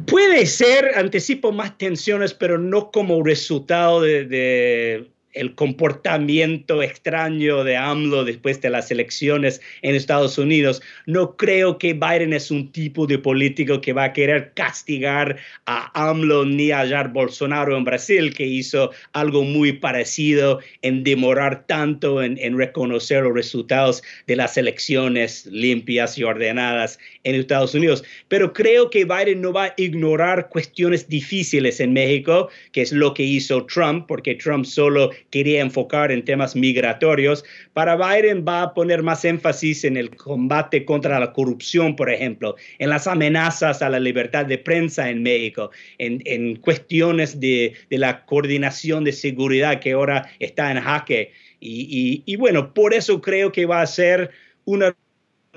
Puede 0.07 0.47
ser, 0.47 0.99
anticipo 0.99 1.53
más 1.53 1.79
tensiones, 1.79 2.35
pero 2.35 2.59
no 2.59 2.91
como 2.91 3.23
resultado 3.23 4.01
de 4.01 5.09
el 5.37 5.55
comportamiento 5.55 6.83
extraño 6.83 7.63
de 7.63 7.77
AMLO 7.77 8.25
después 8.25 8.61
de 8.61 8.71
las 8.71 8.91
elecciones 8.91 9.61
en 9.83 9.95
Estados 9.95 10.39
Unidos. 10.39 10.83
No 11.07 11.37
creo 11.37 11.79
que 11.79 11.93
Biden 11.93 12.33
es 12.33 12.51
un 12.51 12.73
tipo 12.73 13.07
de 13.07 13.19
político 13.19 13.81
que 13.81 13.93
va 13.93 14.05
a 14.05 14.13
querer 14.13 14.53
castigar 14.55 15.37
a 15.67 16.09
AMLO 16.09 16.45
ni 16.45 16.71
a 16.71 16.87
Jair 16.87 17.09
Bolsonaro 17.09 17.77
en 17.77 17.85
Brasil, 17.85 18.35
que 18.35 18.47
hizo 18.47 18.91
algo 19.13 19.45
muy 19.45 19.73
parecido 19.73 20.61
en 20.83 21.05
demorar 21.05 21.67
tanto 21.67 22.23
en, 22.23 22.39
en 22.39 22.57
reconocer 22.57 23.23
los 23.23 23.35
resultados 23.35 24.03
de 24.27 24.37
las 24.37 24.57
elecciones 24.57 25.47
limpias 25.47 26.19
y 26.19 26.25
ordenadas 26.25 26.99
en 27.27 27.35
Estados 27.35 27.75
Unidos. 27.75 28.05
Pero 28.29 28.53
creo 28.53 28.89
que 28.89 29.05
Biden 29.05 29.43
no 29.43 29.53
va 29.53 29.65
a 29.65 29.75
ignorar 29.77 30.49
cuestiones 30.49 31.09
difíciles 31.09 31.81
en 31.81 31.93
México, 31.93 32.49
que 32.71 32.83
es 32.83 32.93
lo 32.93 33.15
que 33.15 33.25
hizo 33.25 33.67
Trump, 33.67 34.07
porque 34.07 34.37
Trump 34.37 34.65
solo 34.65 35.11
quería 35.31 35.61
enfocar 35.61 36.13
en 36.13 36.25
temas 36.25 36.55
migratorios. 36.55 37.45
Para 37.73 37.97
Biden 37.97 38.45
va 38.47 38.63
a 38.63 38.75
poner 38.75 39.03
más 39.03 39.25
énfasis 39.25 39.85
en 39.85 39.97
el 39.97 40.15
combate 40.15 40.85
contra 40.85 41.19
la 41.19 41.33
corrupción, 41.33 41.97
por 41.97 42.11
ejemplo, 42.11 42.55
en 42.79 42.91
las 42.91 43.09
amenazas 43.09 43.83
a 43.83 43.91
la 43.91 43.99
libertad 43.99 44.47
de 44.47 44.59
prensa 44.59 45.11
en 45.11 45.23
México, 45.25 45.73
en, 45.99 46.57
cuestiones 46.57 47.41
de, 47.41 47.75
la 47.91 48.25
coordinación 48.25 49.03
de 49.03 49.13
seguridad 49.13 49.81
que 49.81 49.93
ahora 49.93 50.31
está 50.39 50.71
en 50.71 50.81
jaque. 50.81 51.33
y 51.59 52.37
bueno, 52.37 52.73
por 52.73 52.95
eso 52.95 53.21
creo 53.21 53.51
que 53.51 53.67
va 53.67 53.83
a 53.83 53.87
ser 53.87 54.31
una 54.65 54.95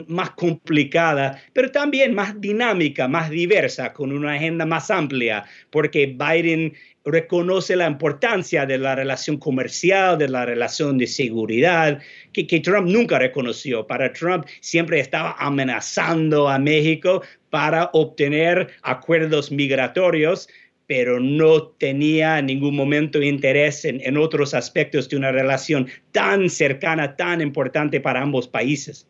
más 0.08 0.32
complicada, 0.32 1.42
pero 1.54 1.72
también 1.72 2.14
más 2.14 2.40
dinámica, 2.40 3.08
más 3.08 3.30
diversa, 3.30 3.94
con 3.94 4.12
una 4.12 4.34
agenda 4.34 4.66
más 4.66 4.90
amplia, 4.90 5.46
porque 5.70 6.08
Biden 6.08 6.74
reconoce 7.06 7.76
la 7.76 7.88
importancia 7.88 8.66
de 8.66 8.78
la 8.78 8.96
relación 8.96 9.38
comercial, 9.38 10.18
de 10.18 10.30
la 10.30 10.46
relación 10.46 10.98
de 10.98 11.08
seguridad, 11.08 12.00
que, 12.34 12.44
Trump 12.60 12.88
nunca 12.88 13.20
reconoció. 13.20 13.88
Para 13.88 14.12
Trump 14.14 14.46
siempre 14.60 15.00
estaba 15.00 15.36
amenazando 15.40 16.50
a 16.50 16.60
México 16.60 17.22
para 17.50 17.90
obtener 17.94 18.70
acuerdos 18.84 19.52
migratorios, 19.52 20.50
pero 20.88 21.20
no 21.20 21.68
tenía 21.68 22.40
en 22.40 22.48
ningún 22.48 22.76
momento 22.76 23.22
interés 23.22 23.86
en 23.86 24.18
otros 24.18 24.54
aspectos 24.54 25.08
de 25.08 25.18
una 25.18 25.32
relación 25.32 25.88
tan 26.12 26.50
cercana, 26.50 27.16
tan 27.16 27.42
importante 27.42 28.02
para 28.02 28.22
ambos 28.22 28.48
países. 28.48 29.08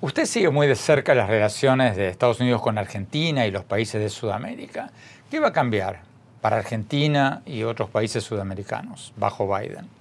Usted 0.00 0.26
sigue 0.26 0.50
muy 0.50 0.68
de 0.68 0.76
cerca 0.76 1.12
las 1.12 1.28
relaciones 1.28 1.96
de 1.96 2.06
Estados 2.06 2.38
Unidos 2.38 2.62
con 2.62 2.78
Argentina 2.78 3.46
y 3.46 3.50
los 3.50 3.64
países 3.64 4.00
de 4.00 4.08
Sudamérica. 4.08 4.92
¿Qué 5.28 5.40
va 5.40 5.48
a 5.48 5.52
cambiar 5.52 6.02
para 6.40 6.58
Argentina 6.58 7.42
y 7.44 7.64
otros 7.64 7.90
países 7.90 8.22
sudamericanos 8.22 9.12
bajo 9.16 9.52
Biden? 9.52 9.97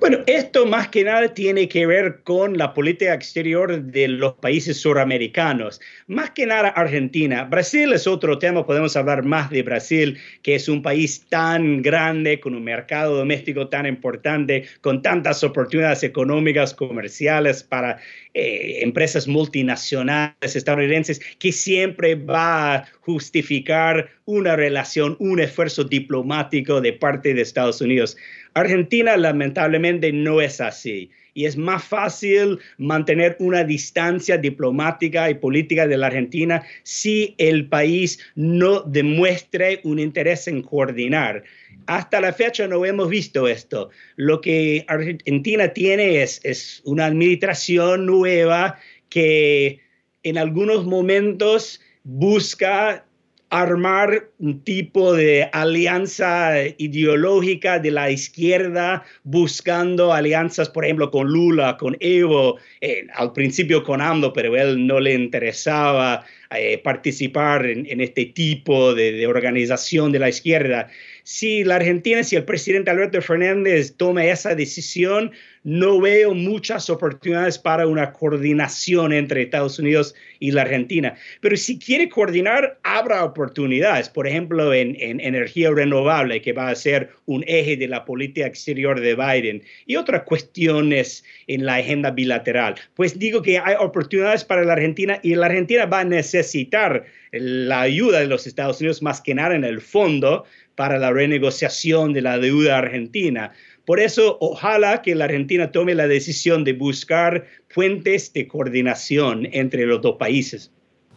Bueno, 0.00 0.18
esto 0.26 0.66
más 0.66 0.88
que 0.88 1.02
nada 1.02 1.32
tiene 1.32 1.68
que 1.68 1.86
ver 1.86 2.20
con 2.22 2.58
la 2.58 2.74
política 2.74 3.14
exterior 3.14 3.82
de 3.82 4.08
los 4.08 4.34
países 4.34 4.76
suramericanos, 4.76 5.80
más 6.06 6.30
que 6.30 6.46
nada 6.46 6.68
Argentina. 6.68 7.44
Brasil 7.44 7.92
es 7.92 8.06
otro 8.06 8.38
tema, 8.38 8.66
podemos 8.66 8.96
hablar 8.96 9.24
más 9.24 9.50
de 9.50 9.62
Brasil, 9.62 10.18
que 10.42 10.54
es 10.54 10.68
un 10.68 10.82
país 10.82 11.26
tan 11.28 11.80
grande, 11.80 12.38
con 12.38 12.54
un 12.54 12.64
mercado 12.64 13.16
doméstico 13.16 13.68
tan 13.68 13.86
importante, 13.86 14.64
con 14.82 15.00
tantas 15.00 15.42
oportunidades 15.42 16.02
económicas, 16.02 16.74
comerciales 16.74 17.62
para 17.62 17.98
eh, 18.34 18.80
empresas 18.82 19.26
multinacionales 19.26 20.54
estadounidenses, 20.54 21.20
que 21.38 21.50
siempre 21.50 22.14
va 22.14 22.74
a 22.74 22.84
justificar 23.00 24.10
una 24.28 24.56
relación, 24.56 25.16
un 25.20 25.40
esfuerzo 25.40 25.84
diplomático 25.84 26.82
de 26.82 26.92
parte 26.92 27.32
de 27.32 27.40
Estados 27.40 27.80
Unidos. 27.80 28.14
Argentina 28.52 29.16
lamentablemente 29.16 30.12
no 30.12 30.42
es 30.42 30.60
así 30.60 31.10
y 31.32 31.46
es 31.46 31.56
más 31.56 31.82
fácil 31.82 32.58
mantener 32.76 33.36
una 33.38 33.64
distancia 33.64 34.36
diplomática 34.36 35.30
y 35.30 35.34
política 35.34 35.86
de 35.86 35.96
la 35.96 36.08
Argentina 36.08 36.62
si 36.82 37.36
el 37.38 37.70
país 37.70 38.18
no 38.34 38.82
demuestre 38.82 39.80
un 39.84 39.98
interés 39.98 40.46
en 40.46 40.60
coordinar. 40.60 41.44
Hasta 41.86 42.20
la 42.20 42.34
fecha 42.34 42.68
no 42.68 42.84
hemos 42.84 43.08
visto 43.08 43.48
esto. 43.48 43.88
Lo 44.16 44.42
que 44.42 44.84
Argentina 44.88 45.68
tiene 45.68 46.22
es, 46.22 46.42
es 46.44 46.82
una 46.84 47.06
administración 47.06 48.04
nueva 48.04 48.78
que 49.08 49.80
en 50.22 50.36
algunos 50.36 50.84
momentos 50.84 51.80
busca 52.04 53.06
armar 53.50 54.28
un 54.38 54.62
tipo 54.62 55.14
de 55.14 55.48
alianza 55.52 56.52
ideológica 56.76 57.78
de 57.78 57.90
la 57.90 58.10
izquierda, 58.10 59.04
buscando 59.24 60.12
alianzas, 60.12 60.68
por 60.68 60.84
ejemplo, 60.84 61.10
con 61.10 61.28
Lula, 61.28 61.76
con 61.78 61.96
Evo, 62.00 62.58
eh, 62.80 63.06
al 63.14 63.32
principio 63.32 63.84
con 63.84 64.00
AMLO, 64.00 64.32
pero 64.32 64.54
él 64.56 64.86
no 64.86 65.00
le 65.00 65.14
interesaba 65.14 66.26
eh, 66.54 66.78
participar 66.78 67.66
en, 67.66 68.00
este 68.00 68.26
tipo 68.26 68.94
de, 68.94 69.12
de 69.12 69.26
organización 69.26 70.12
de 70.12 70.18
la 70.18 70.28
izquierda. 70.28 70.88
Si 71.22 71.64
la 71.64 71.76
Argentina, 71.76 72.22
si 72.24 72.36
el 72.36 72.44
presidente 72.44 72.90
Alberto 72.90 73.20
Fernández 73.20 73.94
toma 73.96 74.24
esa 74.24 74.54
decisión, 74.54 75.32
no 75.64 76.00
veo 76.00 76.34
muchas 76.34 76.88
oportunidades 76.90 77.58
para 77.58 77.86
una 77.86 78.12
coordinación 78.12 79.12
entre 79.12 79.42
Estados 79.42 79.78
Unidos 79.78 80.14
y 80.38 80.50
la 80.52 80.62
Argentina. 80.62 81.14
Pero 81.40 81.56
si 81.56 81.78
quiere 81.78 82.08
coordinar, 82.08 82.78
habrá 82.82 83.24
oportunidades, 83.24 84.08
por 84.08 84.26
ejemplo, 84.26 84.72
en, 84.72 84.96
energía 84.98 85.70
renovable, 85.70 86.40
que 86.40 86.52
va 86.52 86.68
a 86.68 86.74
ser 86.74 87.10
un 87.26 87.44
eje 87.46 87.76
de 87.76 87.88
la 87.88 88.04
política 88.04 88.46
exterior 88.46 89.00
de 89.00 89.14
Biden, 89.14 89.62
y 89.86 89.96
otras 89.96 90.22
cuestiones 90.22 91.24
en 91.46 91.66
la 91.66 91.76
agenda 91.76 92.10
bilateral. 92.10 92.76
Pues 92.94 93.18
digo 93.18 93.42
que 93.42 93.58
hay 93.58 93.74
oportunidades 93.78 94.44
para 94.44 94.64
la 94.64 94.74
Argentina 94.74 95.18
y 95.22 95.34
la 95.34 95.46
Argentina 95.46 95.86
va 95.86 96.00
a 96.00 96.04
necesitar 96.04 97.04
la 97.32 97.82
ayuda 97.82 98.20
de 98.20 98.26
los 98.26 98.46
Estados 98.46 98.80
Unidos 98.80 99.02
más 99.02 99.20
que 99.20 99.34
nada 99.34 99.54
en 99.54 99.64
el 99.64 99.80
fondo 99.80 100.44
para 100.74 100.98
la 100.98 101.10
renegociación 101.10 102.12
de 102.12 102.22
la 102.22 102.38
deuda 102.38 102.78
argentina. 102.78 103.52
Por 103.88 104.00
eso, 104.00 104.36
ojalá 104.42 105.00
que 105.00 105.14
la 105.14 105.24
Argentina 105.24 105.72
tome 105.72 105.94
la 105.94 106.06
decisión 106.06 106.62
de 106.62 106.74
buscar 106.74 107.46
fuentes 107.70 108.34
de 108.34 108.46
coordinación 108.46 109.48
entre 109.50 109.86
los 109.86 110.02
dos 110.02 110.16
países. 110.16 110.70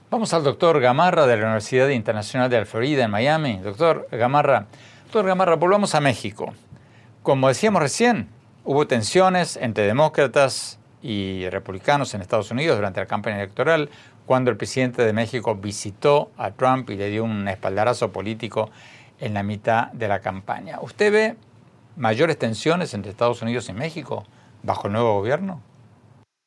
Vamos 0.09 0.33
al 0.33 0.45
doctor 0.45 0.79
Gamarra 0.79 1.27
de 1.27 1.35
la 1.35 1.43
Universidad 1.47 1.89
Internacional 1.89 2.49
de 2.49 2.63
Florida 2.63 3.03
en 3.03 3.11
Miami. 3.11 3.59
Doctor 3.61 4.07
Gamarra, 4.09 4.67
doctor 5.03 5.25
Gamarra, 5.25 5.57
volvamos 5.57 5.95
a 5.95 5.99
México. 5.99 6.53
Como 7.23 7.49
decíamos 7.49 7.81
recién, 7.81 8.29
hubo 8.63 8.87
tensiones 8.87 9.57
entre 9.57 9.85
demócratas 9.85 10.79
y 11.01 11.49
republicanos 11.49 12.13
en 12.13 12.21
Estados 12.21 12.51
Unidos 12.51 12.77
durante 12.77 13.01
la 13.01 13.05
campaña 13.05 13.35
electoral, 13.35 13.89
cuando 14.25 14.49
el 14.49 14.55
presidente 14.55 15.03
de 15.03 15.11
México 15.11 15.55
visitó 15.55 16.31
a 16.37 16.51
Trump 16.51 16.89
y 16.89 16.95
le 16.95 17.09
dio 17.09 17.25
un 17.25 17.49
espaldarazo 17.49 18.13
político 18.13 18.71
en 19.19 19.33
la 19.33 19.43
mitad 19.43 19.91
de 19.91 20.07
la 20.07 20.21
campaña. 20.21 20.79
¿Usted 20.79 21.11
ve 21.11 21.35
mayores 22.01 22.39
tensiones 22.39 22.95
entre 22.95 23.11
Estados 23.11 23.43
Unidos 23.43 23.69
y 23.69 23.73
México 23.73 24.25
bajo 24.63 24.87
el 24.87 24.93
nuevo 24.93 25.13
gobierno? 25.13 25.61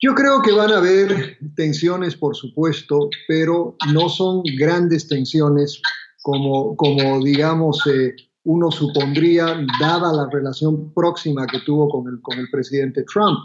Yo 0.03 0.15
creo 0.15 0.43
que 0.43 0.53
van 0.53 0.73
a 0.73 0.79
haber 0.79 1.39
tensiones, 1.55 2.17
por 2.17 2.35
supuesto, 2.35 3.09
pero 3.29 3.77
no 3.93 4.09
son 4.09 4.43
grandes 4.59 5.09
tensiones 5.09 5.81
como, 6.23 6.77
como 6.77 7.23
digamos, 7.25 7.87
eh, 7.87 8.17
uno 8.43 8.71
supondría, 8.71 9.65
dada 9.81 10.13
la 10.13 10.29
relación 10.31 10.93
próxima 10.93 11.47
que 11.47 11.61
tuvo 11.61 11.89
con 11.89 12.13
el, 12.13 12.21
con 12.21 12.37
el 12.39 12.51
presidente 12.51 13.05
Trump. 13.05 13.39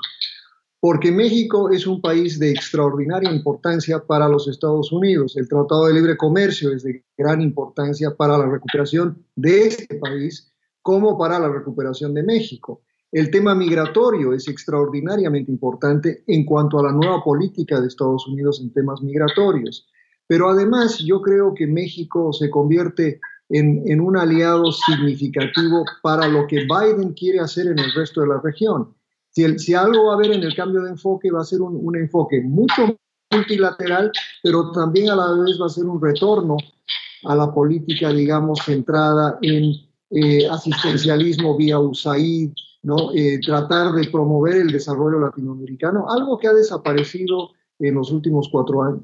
Porque 0.81 1.11
México 1.11 1.69
es 1.69 1.85
un 1.85 2.01
país 2.01 2.39
de 2.39 2.51
extraordinaria 2.51 3.31
importancia 3.31 3.99
para 3.99 4.27
los 4.27 4.47
Estados 4.47 4.91
Unidos. 4.91 5.37
El 5.37 5.47
Tratado 5.47 5.85
de 5.85 5.93
Libre 5.93 6.17
Comercio 6.17 6.73
es 6.73 6.83
de 6.83 7.03
gran 7.17 7.41
importancia 7.41 8.15
para 8.15 8.37
la 8.37 8.47
recuperación 8.47 9.23
de 9.35 9.67
este 9.67 9.95
país 9.95 10.51
como 10.81 11.17
para 11.17 11.39
la 11.39 11.49
recuperación 11.49 12.13
de 12.13 12.23
México. 12.23 12.81
El 13.11 13.31
tema 13.31 13.55
migratorio 13.55 14.33
es 14.33 14.47
extraordinariamente 14.47 15.51
importante 15.51 16.23
en 16.27 16.45
cuanto 16.45 16.79
a 16.79 16.83
la 16.83 16.91
nueva 16.91 17.23
política 17.23 17.81
de 17.81 17.87
Estados 17.87 18.27
Unidos 18.27 18.61
en 18.61 18.71
temas 18.71 19.01
migratorios. 19.01 19.87
Pero 20.27 20.49
además 20.49 20.99
yo 20.99 21.21
creo 21.21 21.55
que 21.55 21.65
México 21.65 22.31
se 22.31 22.51
convierte 22.51 23.19
en, 23.49 23.99
un 23.99 24.15
aliado 24.15 24.71
significativo 24.71 25.83
para 26.03 26.27
lo 26.27 26.45
que 26.45 26.65
Biden 26.65 27.13
quiere 27.13 27.39
hacer 27.39 27.65
en 27.65 27.79
el 27.79 27.91
resto 27.93 28.21
de 28.21 28.27
la 28.27 28.39
región. 28.43 28.93
Si, 29.31 29.57
si 29.57 29.73
algo 29.73 30.05
va 30.05 30.13
a 30.13 30.15
haber 30.15 30.31
en 30.31 30.43
el 30.43 30.55
cambio 30.55 30.83
de 30.83 30.91
enfoque, 30.91 31.31
va 31.31 31.41
a 31.41 31.45
ser 31.45 31.61
un, 31.61 31.95
enfoque 31.95 32.41
mucho 32.41 32.95
multilateral, 33.31 34.11
pero 34.43 34.71
también 34.71 35.09
a 35.09 35.15
la 35.15 35.31
vez 35.33 35.59
va 35.59 35.65
a 35.65 35.69
ser 35.69 35.85
un 35.85 36.01
retorno 36.01 36.57
a 37.25 37.35
la 37.35 37.51
política, 37.51 38.11
digamos, 38.11 38.59
centrada 38.63 39.39
en 39.41 39.88
eh, 40.11 40.47
asistencialismo 40.49 41.55
vía 41.55 41.79
USAID, 41.79 42.51
¿no? 42.83 43.11
Eh, 43.13 43.39
tratar 43.45 43.91
de 43.93 44.07
promover 44.09 44.55
el 44.55 44.71
desarrollo 44.71 45.19
latinoamericano, 45.19 46.09
algo 46.09 46.37
que 46.37 46.47
ha 46.47 46.53
desaparecido 46.53 47.51
en 47.79 47.95
los 47.95 48.11
últimos 48.11 48.49
cuatro 48.51 48.83
años. 48.83 49.03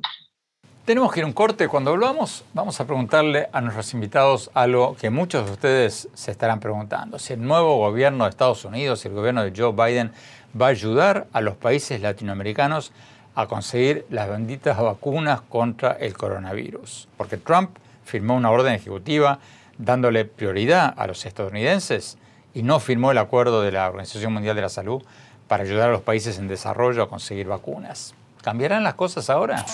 Tenemos 0.85 1.11
que 1.11 1.19
ir 1.19 1.23
a 1.23 1.27
un 1.27 1.33
corte. 1.33 1.67
Cuando 1.67 1.89
volvamos, 1.91 2.43
vamos 2.53 2.79
a 2.79 2.85
preguntarle 2.85 3.47
a 3.51 3.59
nuestros 3.59 3.91
invitados 3.95 4.51
algo 4.53 4.95
que 4.95 5.09
muchos 5.09 5.45
de 5.45 5.51
ustedes 5.51 6.07
se 6.13 6.29
estarán 6.29 6.59
preguntando. 6.59 7.17
Si 7.17 7.33
el 7.33 7.41
nuevo 7.41 7.77
gobierno 7.77 8.25
de 8.25 8.29
Estados 8.29 8.65
Unidos, 8.65 9.03
el 9.05 9.13
gobierno 9.13 9.43
de 9.43 9.51
Joe 9.55 9.71
Biden, 9.71 10.11
va 10.59 10.67
a 10.67 10.69
ayudar 10.69 11.25
a 11.33 11.41
los 11.41 11.55
países 11.55 12.01
latinoamericanos 12.01 12.91
a 13.33 13.47
conseguir 13.47 14.05
las 14.11 14.29
benditas 14.29 14.79
vacunas 14.79 15.41
contra 15.41 15.93
el 15.93 16.15
coronavirus. 16.15 17.07
Porque 17.17 17.37
Trump 17.37 17.71
firmó 18.03 18.35
una 18.35 18.51
orden 18.51 18.73
ejecutiva 18.73 19.39
dándole 19.77 20.25
prioridad 20.25 20.93
a 20.97 21.07
los 21.07 21.25
estadounidenses 21.25 22.17
y 22.53 22.63
no 22.63 22.79
firmó 22.79 23.11
el 23.11 23.17
acuerdo 23.17 23.61
de 23.61 23.71
la 23.71 23.87
Organización 23.87 24.33
Mundial 24.33 24.55
de 24.55 24.61
la 24.61 24.69
Salud 24.69 25.03
para 25.47 25.63
ayudar 25.63 25.89
a 25.89 25.91
los 25.91 26.01
países 26.01 26.39
en 26.39 26.47
desarrollo 26.47 27.03
a 27.03 27.09
conseguir 27.09 27.47
vacunas. 27.47 28.15
¿Cambiarán 28.41 28.83
las 28.83 28.93
cosas 28.93 29.29
ahora? 29.29 29.65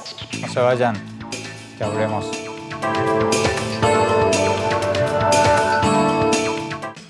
No 0.42 0.48
se 0.48 0.60
vayan, 0.60 0.96
ya 1.80 1.88
volvemos. 1.88 2.26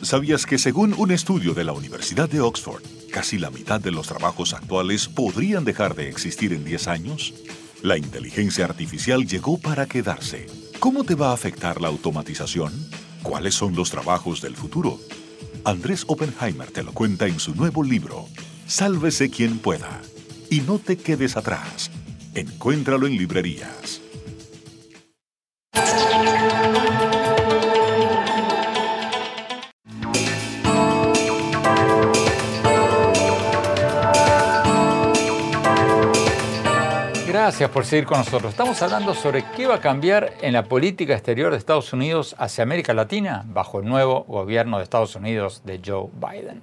¿Sabías 0.02 0.46
que 0.46 0.58
según 0.58 0.94
un 0.98 1.12
estudio 1.12 1.54
de 1.54 1.64
la 1.64 1.72
Universidad 1.72 2.28
de 2.28 2.42
Oxford, 2.42 2.84
casi 3.14 3.38
la 3.38 3.50
mitad 3.50 3.80
de 3.80 3.92
los 3.92 4.08
trabajos 4.08 4.54
actuales 4.54 5.08
podrían 5.08 5.64
dejar 5.64 5.96
de 5.96 6.10
existir 6.10 6.52
en 6.52 6.66
10 6.66 6.88
años? 6.88 7.34
La 7.82 7.98
inteligencia 7.98 8.66
artificial 8.66 9.26
llegó 9.26 9.58
para 9.58 9.86
quedarse. 9.86 10.48
¿Cómo 10.82 11.04
te 11.04 11.14
va 11.14 11.30
a 11.30 11.34
afectar 11.34 11.80
la 11.80 11.90
automatización? 11.90 12.74
¿Cuáles 13.22 13.54
son 13.54 13.76
los 13.76 13.92
trabajos 13.92 14.42
del 14.42 14.56
futuro? 14.56 14.98
Andrés 15.64 16.04
Oppenheimer 16.08 16.72
te 16.72 16.82
lo 16.82 16.92
cuenta 16.92 17.28
en 17.28 17.40
su 17.40 17.54
nuevo 17.54 17.84
libro, 17.84 18.26
Sálvese 18.66 19.30
quien 19.30 19.60
pueda 19.60 20.02
y 20.50 20.62
no 20.62 20.80
te 20.80 20.98
quedes 20.98 21.38
atrás. 21.38 21.92
Encuéntralo 22.34 23.06
en 23.06 23.16
librerías. 23.16 24.02
Gracias 37.52 37.70
por 37.70 37.84
seguir 37.84 38.06
con 38.06 38.18
nosotros. 38.18 38.52
Estamos 38.52 38.82
hablando 38.82 39.14
sobre 39.14 39.44
qué 39.58 39.68
va 39.68 39.76
a 39.76 39.82
cambiar 39.82 40.36
en 40.40 40.54
la 40.54 40.64
política 40.64 41.16
exterior 41.16 41.52
de 41.52 41.58
Estados 41.58 41.92
Unidos 41.92 42.34
hacia 42.40 42.64
América 42.64 42.94
Latina 42.94 43.44
bajo 43.46 43.82
el 43.82 43.90
nuevo 43.90 44.24
gobierno 44.24 44.78
de 44.78 44.84
Estados 44.84 45.18
Unidos 45.18 45.62
de 45.66 45.82
Joe 45.86 46.08
Biden. 46.14 46.62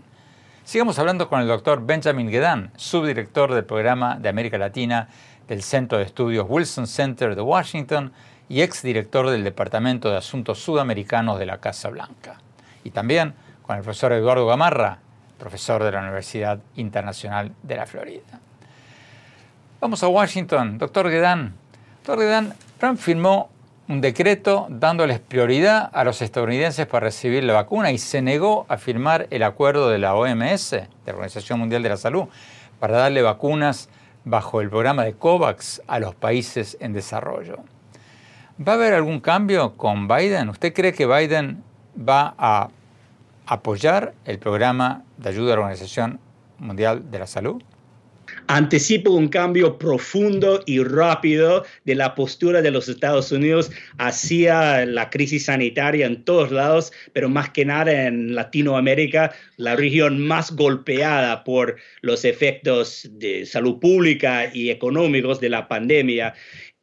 Sigamos 0.65 0.99
hablando 0.99 1.29
con 1.29 1.43
el 1.43 1.47
doctor 1.47 1.85
Benjamin 1.85 2.31
Gedan, 2.31 2.73
subdirector 2.77 3.53
del 3.53 3.67
programa 3.67 4.17
de 4.19 4.31
América 4.31 4.57
Latina 4.57 5.11
del 5.47 5.63
Centro 5.63 5.99
de 5.99 6.05
Estudios 6.05 6.47
Wilson 6.49 6.87
Center 6.87 7.37
de 7.37 7.43
Washington 7.43 8.11
y 8.49 8.63
exdirector 8.63 9.29
del 9.29 9.45
Departamento 9.45 10.11
de 10.11 10.17
Asuntos 10.17 10.59
Sudamericanos 10.61 11.39
de 11.39 11.45
la 11.45 11.61
Casa 11.61 11.91
Blanca. 11.91 12.41
Y 12.83 12.93
también 12.93 13.35
con 13.61 13.77
el 13.77 13.83
profesor 13.83 14.15
Eduardo 14.15 14.47
Gamarra, 14.47 15.01
profesor 15.39 15.85
de 15.85 15.93
la 15.93 16.01
Universidad 16.01 16.61
Internacional 16.77 17.53
de 17.63 17.77
la 17.77 17.85
Florida. 17.85 18.41
Vamos 19.81 20.03
a 20.03 20.09
Washington. 20.09 20.77
Doctor 20.77 21.09
Gedan. 21.09 21.55
Doctor 22.05 22.19
Gedan, 22.19 22.53
Trump 22.79 22.99
firmó 22.99 23.49
un 23.87 24.01
decreto 24.01 24.67
dándoles 24.69 25.21
prioridad 25.21 25.89
a 25.93 26.03
los 26.03 26.21
estadounidenses 26.21 26.85
para 26.89 27.05
recibir 27.05 27.45
la 27.45 27.53
vacuna 27.53 27.93
y 27.93 27.99
se 27.99 28.21
negó 28.21 28.67
a 28.69 28.77
firmar 28.77 29.29
el 29.31 29.45
acuerdo 29.45 29.89
de 29.89 29.99
la 29.99 30.17
OMS, 30.17 30.71
de 30.73 30.89
la 31.07 31.13
Organización 31.13 31.61
Mundial 31.61 31.85
de 31.85 31.91
la 31.91 31.97
Salud, 31.97 32.25
para 32.81 32.97
darle 32.97 33.23
vacunas 33.23 33.89
bajo 34.25 34.61
el 34.61 34.69
programa 34.69 35.05
de 35.05 35.13
COVAX 35.13 35.81
a 35.87 36.01
los 36.01 36.17
países 36.17 36.77
en 36.81 36.93
desarrollo. 36.93 37.59
¿Va 38.61 38.73
a 38.73 38.75
haber 38.75 38.95
algún 38.95 39.21
cambio 39.21 39.77
con 39.77 40.09
Biden? 40.09 40.49
¿Usted 40.49 40.75
cree 40.75 40.93
que 40.93 41.07
Biden 41.07 41.63
va 41.97 42.35
a 42.37 42.71
apoyar 43.47 44.13
el 44.25 44.41
programa 44.41 45.05
de 45.19 45.29
ayuda 45.29 45.53
a 45.53 45.57
la 45.57 45.63
Organización 45.63 46.19
Mundial 46.59 47.13
de 47.13 47.19
la 47.21 47.29
Salud? 47.29 47.63
Anticipa 48.49 49.11
un 49.11 49.29
cambio 49.29 49.79
profundo 49.79 50.63
y 50.67 50.83
rápido 50.83 51.65
de 51.85 51.95
la 51.95 52.15
postura 52.15 52.63
de 52.63 52.71
los 52.71 52.89
Estados 52.89 53.31
Unidos 53.31 53.71
hacia 53.99 54.87
la 54.87 55.11
crisis 55.11 55.45
sanitaria 55.45 56.07
en 56.07 56.25
todos 56.25 56.51
lados, 56.51 56.93
pero 57.13 57.29
más 57.29 57.51
que 57.51 57.65
nada 57.65 58.07
en 58.07 58.35
Latinoamérica, 58.35 59.33
la 59.59 59.77
región 59.77 60.27
más 60.27 60.51
golpeada 60.51 61.45
por 61.45 61.77
los 62.01 62.25
efectos 62.25 63.07
de 63.13 63.45
salud 63.45 63.79
pública 63.79 64.51
y 64.53 64.71
económicos 64.71 65.41
de 65.41 65.51
la 65.51 65.69
pandemia 65.69 66.35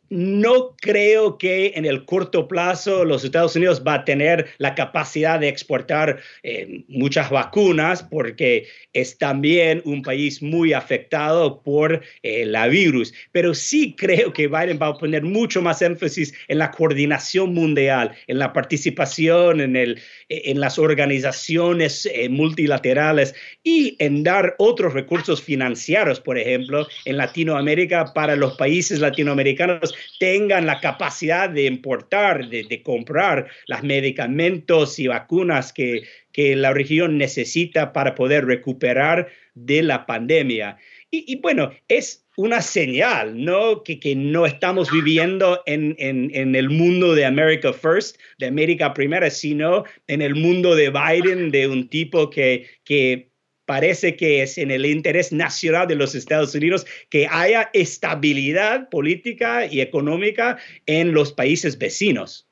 no 0.09 0.75
creo 0.77 1.37
que 1.37 1.73
en 1.75 1.85
el 1.85 2.05
corto 2.05 2.47
plazo 2.47 3.05
los 3.05 3.23
Estados 3.23 3.55
Unidos 3.55 3.83
va 3.85 3.95
a 3.95 4.05
tener 4.05 4.47
la 4.57 4.75
capacidad 4.75 5.39
de 5.39 5.47
exportar 5.47 6.19
eh, 6.43 6.83
muchas 6.87 7.29
vacunas 7.29 8.03
porque 8.03 8.67
es 8.93 9.17
también 9.17 9.81
un 9.85 10.01
país 10.01 10.41
muy 10.41 10.73
afectado 10.73 11.61
por 11.61 12.01
eh, 12.23 12.45
la 12.45 12.67
virus. 12.67 13.13
Pero 13.31 13.53
sí 13.53 13.95
creo 13.97 14.31
que 14.33 14.47
Biden 14.47 14.79
va 14.81 14.87
a 14.87 14.97
poner 14.97 15.23
mucho 15.23 15.61
más 15.61 15.81
énfasis 15.81 16.33
en 16.47 16.59
la 16.59 16.71
coordinación 16.71 17.53
mundial, 17.53 18.15
en 18.27 18.39
la 18.39 18.53
participación 18.53 19.61
en, 19.61 19.75
el, 19.75 20.01
en 20.29 20.59
las 20.59 20.79
organizaciones 20.79 22.05
eh, 22.05 22.29
multilaterales 22.29 23.33
y 23.63 23.95
en 23.99 24.23
dar 24.23 24.55
otros 24.59 24.93
recursos 24.93 25.41
financieros, 25.41 26.19
por 26.19 26.37
ejemplo, 26.37 26.87
en 27.05 27.17
Latinoamérica 27.17 28.13
para 28.13 28.35
los 28.35 28.55
países 28.55 28.99
latinoamericanos 28.99 29.94
tengan 30.19 30.65
la 30.65 30.79
capacidad 30.79 31.49
de 31.49 31.65
importar, 31.65 32.49
de, 32.49 32.81
comprar 32.83 33.47
los 33.67 33.83
medicamentos 33.83 34.99
y 34.99 35.07
vacunas 35.07 35.73
que, 35.73 36.03
que, 36.31 36.55
la 36.55 36.73
región 36.73 37.17
necesita 37.17 37.93
para 37.93 38.15
poder 38.15 38.45
recuperar 38.45 39.29
de 39.53 39.83
la 39.83 40.05
pandemia. 40.05 40.77
Y, 41.11 41.39
bueno, 41.39 41.71
es 41.87 42.25
una 42.35 42.61
señal, 42.61 43.43
¿no? 43.43 43.83
Que, 43.83 43.99
que 43.99 44.15
no 44.15 44.45
estamos 44.45 44.91
viviendo 44.91 45.61
en, 45.65 45.95
en, 45.97 46.29
en, 46.33 46.55
el 46.55 46.69
mundo 46.69 47.15
de 47.15 47.25
America 47.25 47.71
First, 47.71 48.17
de 48.37 48.47
América 48.47 48.93
Primera, 48.93 49.29
sino 49.29 49.85
en 50.07 50.21
el 50.21 50.35
mundo 50.35 50.75
de 50.75 50.89
Biden, 50.89 51.51
de 51.51 51.67
un 51.67 51.87
tipo 51.87 52.29
que, 52.29 52.67
que 52.83 53.29
parece 53.65 54.15
que 54.15 54.41
es 54.41 54.57
en 54.57 54.71
el 54.71 54.85
interés 54.85 55.31
nacional 55.31 55.87
de 55.87 55.95
los 55.95 56.15
Estados 56.15 56.53
Unidos 56.55 56.85
que 57.09 57.27
haya 57.27 57.69
estabilidad 57.73 58.89
política 58.89 59.65
y 59.65 59.81
económica 59.81 60.57
en 60.85 61.13
los 61.13 61.33
países 61.33 61.77
vecinos. 61.77 62.47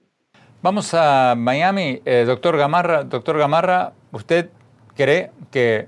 Vamos 0.61 0.93
a 0.93 1.35
Miami. 1.37 2.01
Eh, 2.05 2.23
doctor 2.25 2.57
Gamarra, 2.57 3.03
doctor 3.03 3.37
Gamarra, 3.37 3.93
¿usted 4.11 4.49
cree 4.95 5.31
que 5.51 5.87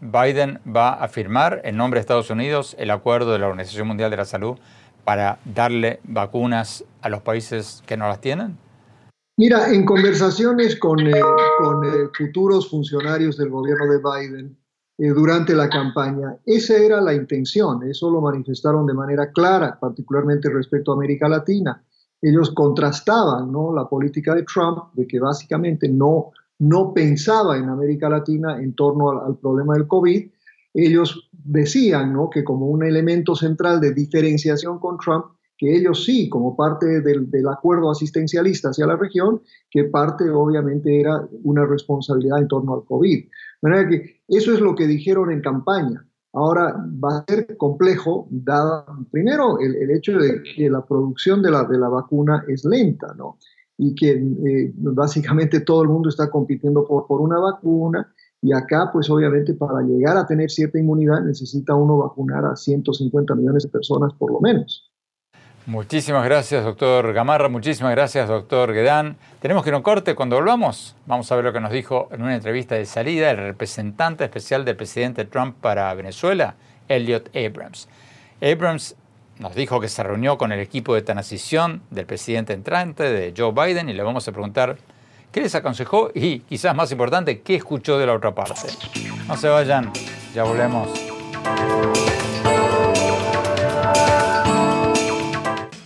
Biden 0.00 0.60
va 0.64 0.92
a 0.92 1.08
firmar 1.08 1.62
en 1.64 1.76
nombre 1.76 1.98
de 1.98 2.02
Estados 2.02 2.30
Unidos 2.30 2.76
el 2.78 2.90
acuerdo 2.90 3.32
de 3.32 3.38
la 3.38 3.46
Organización 3.46 3.88
Mundial 3.88 4.10
de 4.10 4.18
la 4.18 4.24
Salud 4.24 4.58
para 5.04 5.38
darle 5.44 6.00
vacunas 6.04 6.84
a 7.02 7.08
los 7.08 7.22
países 7.22 7.82
que 7.86 7.96
no 7.96 8.06
las 8.06 8.20
tienen? 8.20 8.58
Mira, 9.36 9.72
en 9.72 9.84
conversaciones 9.84 10.76
con, 10.76 11.00
eh, 11.00 11.12
eh, 11.12 12.08
futuros 12.16 12.70
funcionarios 12.70 13.36
del 13.36 13.50
gobierno 13.50 13.86
de 13.86 13.98
Biden, 13.98 14.56
eh, 14.96 15.08
durante 15.08 15.56
la 15.56 15.68
campaña. 15.68 16.36
Esa 16.46 16.76
era 16.76 17.00
la 17.00 17.12
intención, 17.12 17.82
eso 17.82 18.08
lo 18.12 18.20
manifestaron 18.20 18.86
de 18.86 18.94
manera 18.94 19.32
clara, 19.32 19.76
particularmente 19.80 20.48
respecto 20.48 20.92
a 20.92 20.94
América 20.94 21.28
Latina. 21.28 21.82
Ellos 22.22 22.52
contrastaban 22.52 23.50
¿no? 23.50 23.74
la 23.74 23.88
política 23.88 24.36
de 24.36 24.44
Trump, 24.44 24.92
de 24.92 25.04
que 25.08 25.18
básicamente 25.18 25.88
no, 25.88 26.30
no 26.60 26.94
pensaba 26.94 27.56
en 27.58 27.68
América 27.70 28.08
Latina 28.08 28.62
en 28.62 28.72
torno 28.76 29.10
al, 29.10 29.26
al 29.26 29.36
problema 29.36 29.74
del 29.74 29.88
COVID. 29.88 30.30
Ellos 30.74 31.28
decían 31.32 32.12
¿no? 32.12 32.30
que 32.30 32.44
como 32.44 32.66
un 32.66 32.84
elemento 32.84 33.34
central 33.34 33.80
de 33.80 33.92
diferenciación 33.92 34.78
con 34.78 34.96
Trump 34.98 35.24
que 35.56 35.76
ellos 35.76 36.04
sí, 36.04 36.28
como 36.28 36.56
parte 36.56 37.00
del, 37.00 37.48
acuerdo 37.48 37.90
asistencialista 37.90 38.70
hacia 38.70 38.86
la 38.86 38.96
región, 38.96 39.40
que 39.70 39.84
parte 39.84 40.28
obviamente 40.30 41.00
era 41.00 41.26
una 41.42 41.64
responsabilidad 41.66 42.40
en 42.40 42.48
torno 42.48 42.74
al 42.74 42.84
COVID. 42.84 43.28
Manera 43.62 43.88
que 43.88 44.20
eso 44.28 44.52
es 44.52 44.60
lo 44.60 44.74
que 44.74 44.86
dijeron 44.86 45.30
en 45.30 45.40
campaña. 45.40 46.06
Ahora 46.32 46.74
va 47.02 47.18
a 47.18 47.24
ser 47.28 47.56
complejo, 47.56 48.26
dado 48.30 48.84
primero 49.12 49.60
el, 49.60 49.90
hecho 49.92 50.18
de 50.18 50.42
que 50.56 50.68
la 50.68 50.84
producción 50.84 51.40
de 51.42 51.52
la, 51.52 51.64
de 51.64 51.78
la 51.78 51.88
vacuna 51.88 52.44
es 52.48 52.64
lenta, 52.64 53.14
¿no? 53.16 53.38
Y 53.78 53.94
que 53.94 54.10
eh, 54.10 54.72
básicamente 54.74 55.60
todo 55.60 55.82
el 55.82 55.88
mundo 55.88 56.08
está 56.08 56.30
compitiendo 56.30 56.84
por, 56.84 57.06
por 57.06 57.20
una 57.20 57.38
vacuna. 57.38 58.12
Y 58.42 58.52
acá, 58.52 58.90
pues 58.92 59.08
obviamente 59.08 59.54
para 59.54 59.80
llegar 59.82 60.16
a 60.16 60.26
tener 60.26 60.50
cierta 60.50 60.78
inmunidad 60.78 61.22
necesita 61.22 61.74
uno 61.74 61.98
vacunar 61.98 62.44
a 62.44 62.56
150 62.56 63.34
millones 63.36 63.62
de 63.62 63.68
personas 63.68 64.12
por 64.14 64.32
lo 64.32 64.40
menos. 64.40 64.93
Muchísimas 65.66 66.24
gracias, 66.24 66.62
doctor 66.62 67.14
Gamarra. 67.14 67.48
Muchísimas 67.48 67.92
gracias, 67.92 68.28
doctor 68.28 68.74
Guedán. 68.74 69.16
Tenemos 69.40 69.62
que 69.62 69.70
ir 69.70 69.74
a 69.74 69.78
un 69.78 69.82
corte. 69.82 70.14
Cuando 70.14 70.36
volvamos, 70.36 70.94
vamos 71.06 71.32
a 71.32 71.36
ver 71.36 71.44
lo 71.46 71.54
que 71.54 71.60
nos 71.60 71.72
dijo 71.72 72.08
en 72.12 72.22
una 72.22 72.34
entrevista 72.34 72.74
de 72.74 72.84
salida 72.84 73.30
el 73.30 73.38
representante 73.38 74.24
especial 74.24 74.66
del 74.66 74.76
presidente 74.76 75.24
Trump 75.24 75.56
para 75.62 75.94
Venezuela, 75.94 76.54
Elliot 76.88 77.34
Abrams. 77.34 77.88
Abrams 78.42 78.94
nos 79.38 79.54
dijo 79.54 79.80
que 79.80 79.88
se 79.88 80.02
reunió 80.02 80.36
con 80.36 80.52
el 80.52 80.60
equipo 80.60 80.94
de 80.94 81.00
transición 81.00 81.80
del 81.90 82.04
presidente 82.04 82.52
entrante, 82.52 83.04
de 83.04 83.32
Joe 83.34 83.52
Biden, 83.52 83.88
y 83.88 83.94
le 83.94 84.02
vamos 84.02 84.28
a 84.28 84.32
preguntar 84.32 84.76
qué 85.32 85.40
les 85.40 85.54
aconsejó 85.54 86.10
y, 86.14 86.40
quizás 86.40 86.76
más 86.76 86.92
importante, 86.92 87.40
qué 87.40 87.54
escuchó 87.54 87.98
de 87.98 88.04
la 88.04 88.12
otra 88.12 88.34
parte. 88.34 88.68
No 89.26 89.36
se 89.38 89.48
vayan, 89.48 89.90
ya 90.34 90.44
volvemos. 90.44 90.90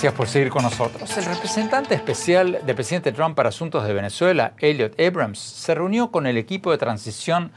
Gracias 0.00 0.16
por 0.16 0.28
seguir 0.28 0.48
con 0.48 0.62
nosotros. 0.62 1.14
El 1.18 1.26
representante 1.26 1.94
especial 1.94 2.60
del 2.64 2.74
presidente 2.74 3.12
Trump 3.12 3.36
para 3.36 3.50
asuntos 3.50 3.84
de 3.86 3.92
Venezuela, 3.92 4.54
Elliot 4.58 4.98
Abrams, 4.98 5.38
se 5.38 5.74
reunió 5.74 6.10
con 6.10 6.26
el 6.26 6.38
equipo 6.38 6.70
de 6.70 6.78
transición 6.78 7.52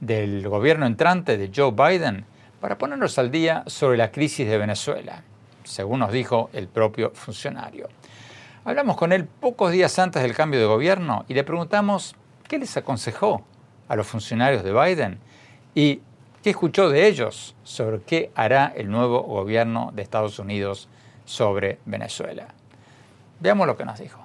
del 0.00 0.48
gobierno 0.48 0.86
entrante 0.86 1.38
de 1.38 1.52
Joe 1.54 1.70
Biden 1.70 2.24
para 2.60 2.78
ponernos 2.78 3.16
al 3.20 3.30
día 3.30 3.62
sobre 3.68 3.96
la 3.96 4.10
crisis 4.10 4.48
de 4.48 4.58
Venezuela, 4.58 5.22
según 5.62 6.00
nos 6.00 6.10
dijo 6.10 6.50
el 6.52 6.66
propio 6.66 7.12
funcionario. 7.14 7.88
Hablamos 8.64 8.96
con 8.96 9.12
él 9.12 9.26
pocos 9.26 9.70
días 9.70 9.96
antes 10.00 10.20
del 10.20 10.34
cambio 10.34 10.58
de 10.58 10.66
gobierno 10.66 11.24
y 11.28 11.34
le 11.34 11.44
preguntamos 11.44 12.16
qué 12.48 12.58
les 12.58 12.76
aconsejó 12.76 13.44
a 13.86 13.94
los 13.94 14.08
funcionarios 14.08 14.64
de 14.64 14.72
Biden 14.72 15.20
y 15.76 16.00
qué 16.42 16.50
escuchó 16.50 16.88
de 16.88 17.06
ellos 17.06 17.54
sobre 17.62 18.00
qué 18.00 18.32
hará 18.34 18.72
el 18.74 18.90
nuevo 18.90 19.22
gobierno 19.22 19.92
de 19.94 20.02
Estados 20.02 20.40
Unidos 20.40 20.88
sobre 21.24 21.78
Venezuela. 21.84 22.48
Veamos 23.40 23.66
lo 23.66 23.76
que 23.76 23.84
nos 23.84 23.98
dijo. 23.98 24.20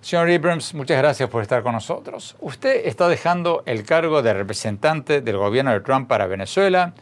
Señor 0.00 0.28
Abrams, 0.28 0.74
muchas 0.74 0.98
gracias 0.98 1.30
por 1.30 1.40
estar 1.40 1.62
con 1.62 1.72
nosotros. 1.72 2.34
Usted 2.40 2.86
está 2.86 3.06
dejando 3.06 3.62
el 3.66 3.84
cargo 3.84 4.22
de 4.22 4.34
representante 4.34 5.20
del 5.20 5.36
gobierno 5.36 5.70
de 5.72 5.80
Trump 5.80 6.08
para 6.08 6.26
Venezuela 6.26 6.94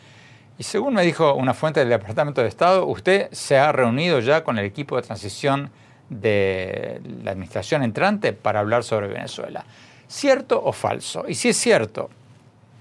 y 0.58 0.64
según 0.64 0.92
me 0.92 1.02
dijo 1.02 1.32
una 1.34 1.54
fuente 1.54 1.80
del 1.80 1.88
Departamento 1.88 2.42
de 2.42 2.48
Estado, 2.48 2.84
usted 2.84 3.30
se 3.32 3.56
ha 3.56 3.72
reunido 3.72 4.20
ya 4.20 4.44
con 4.44 4.58
el 4.58 4.66
equipo 4.66 4.96
de 4.96 5.02
transición 5.02 5.70
de 6.10 7.00
la 7.22 7.30
administración 7.30 7.82
entrante 7.82 8.32
para 8.32 8.60
hablar 8.60 8.84
sobre 8.84 9.06
Venezuela. 9.06 9.64
¿Cierto 10.06 10.60
o 10.62 10.72
falso? 10.72 11.24
Y 11.28 11.34
si 11.34 11.50
es 11.50 11.56
cierto, 11.56 12.10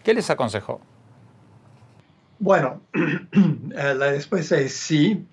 ¿qué 0.03 0.13
les 0.13 0.29
aconsejó? 0.29 0.81
Bueno, 2.39 2.81
eh, 2.93 3.95
la 3.95 4.11
respuesta 4.11 4.57
es 4.57 4.73
sí. 4.73 5.25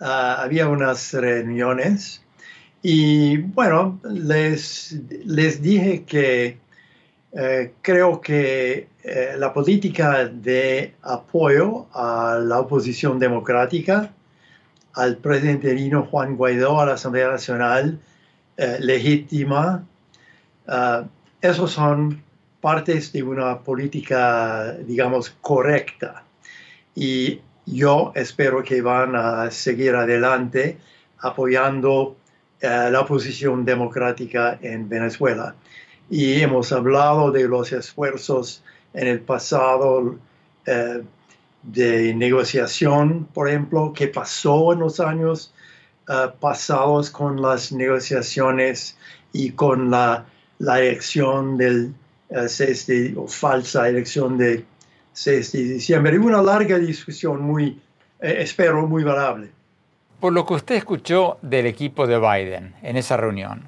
Ah, 0.00 0.42
había 0.42 0.68
unas 0.68 1.12
reuniones 1.12 2.20
y 2.82 3.38
bueno, 3.38 4.00
les, 4.02 4.98
les 5.24 5.62
dije 5.62 6.02
que 6.04 6.58
eh, 7.32 7.72
creo 7.80 8.20
que 8.20 8.88
eh, 9.04 9.34
la 9.38 9.52
política 9.52 10.26
de 10.26 10.94
apoyo 11.02 11.86
a 11.92 12.40
la 12.42 12.60
oposición 12.60 13.20
democrática, 13.20 14.12
al 14.94 15.16
presidente 15.18 15.68
interino 15.68 16.04
Juan 16.04 16.36
Guaidó, 16.36 16.80
a 16.80 16.86
la 16.86 16.94
Asamblea 16.94 17.28
Nacional 17.28 18.00
legítima, 18.56 19.84
uh, 20.68 21.04
esos 21.40 21.72
son 21.72 22.22
partes 22.64 23.12
de 23.12 23.22
una 23.22 23.58
política, 23.58 24.72
digamos, 24.86 25.28
correcta 25.42 26.24
y 26.94 27.42
yo 27.66 28.10
espero 28.14 28.62
que 28.62 28.80
van 28.80 29.14
a 29.14 29.50
seguir 29.50 29.94
adelante 29.94 30.78
apoyando 31.18 32.16
eh, 32.62 32.88
la 32.90 33.00
oposición 33.00 33.66
democrática 33.66 34.58
en 34.62 34.88
Venezuela. 34.88 35.54
Y 36.08 36.40
hemos 36.40 36.72
hablado 36.72 37.30
de 37.30 37.46
los 37.46 37.70
esfuerzos 37.70 38.64
en 38.94 39.08
el 39.08 39.20
pasado 39.20 40.16
eh, 40.64 41.02
de 41.64 42.14
negociación, 42.14 43.28
por 43.34 43.50
ejemplo, 43.50 43.92
que 43.92 44.08
pasó 44.08 44.72
en 44.72 44.78
los 44.78 45.00
años 45.00 45.52
eh, 46.08 46.28
pasados 46.40 47.10
con 47.10 47.42
las 47.42 47.72
negociaciones 47.72 48.96
y 49.34 49.50
con 49.50 49.90
la, 49.90 50.24
la 50.58 50.80
elección 50.80 51.58
del, 51.58 51.92
o 53.16 53.28
falsa 53.28 53.88
elección 53.88 54.38
de 54.38 54.64
6 55.12 55.52
de 55.52 55.62
diciembre. 55.62 56.18
Una 56.18 56.42
larga 56.42 56.78
discusión 56.78 57.42
muy, 57.42 57.80
eh, 58.20 58.36
espero, 58.40 58.86
muy 58.86 59.04
valable. 59.04 59.50
Por 60.20 60.32
lo 60.32 60.44
que 60.46 60.54
usted 60.54 60.76
escuchó 60.76 61.38
del 61.42 61.66
equipo 61.66 62.06
de 62.06 62.18
Biden 62.18 62.74
en 62.82 62.96
esa 62.96 63.16
reunión, 63.16 63.64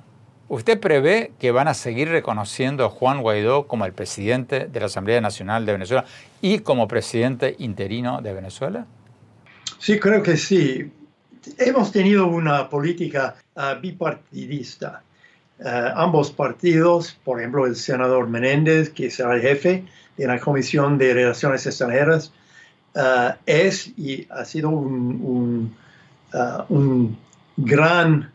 ¿usted 0.49 0.81
prevé 0.81 1.33
que 1.38 1.51
van 1.51 1.69
a 1.69 1.75
seguir 1.75 2.09
reconociendo 2.09 2.85
a 2.85 2.88
Juan 2.88 3.21
Guaidó 3.21 3.66
como 3.66 3.85
el 3.85 3.92
presidente 3.92 4.66
de 4.66 4.81
la 4.81 4.87
Asamblea 4.87 5.21
Nacional 5.21 5.66
de 5.66 5.73
Venezuela 5.73 6.05
y 6.40 6.61
como 6.61 6.88
presidente 6.88 7.57
interino 7.59 8.23
de 8.23 8.33
Venezuela? 8.33 8.87
Sí, 9.79 9.99
creo 10.01 10.23
que 10.23 10.37
sí. 10.37 10.90
Hemos 11.59 11.92
tenido 11.92 12.27
una 12.27 12.69
política 12.69 13.37
uh, 13.55 13.81
bipartidista. 13.81 15.03
Uh, 15.59 15.90
ambos 15.95 16.31
partidos, 16.31 17.19
por 17.25 17.38
ejemplo, 17.38 17.66
el 17.66 17.77
senador 17.77 18.29
Menéndez, 18.29 18.90
que 18.90 19.11
será 19.11 19.35
el 19.35 19.40
jefe, 19.40 19.85
en 20.19 20.29
la 20.29 20.38
Comisión 20.38 20.99
de 20.99 21.14
Relaciones 21.14 21.66
Extranjeras 21.66 22.33
uh, 22.95 23.33
es 23.47 23.88
y 23.97 24.27
ha 24.31 24.45
sido 24.45 24.71
un, 24.71 25.75
un, 26.33 26.66
un 26.69 27.19
gran, 27.57 28.31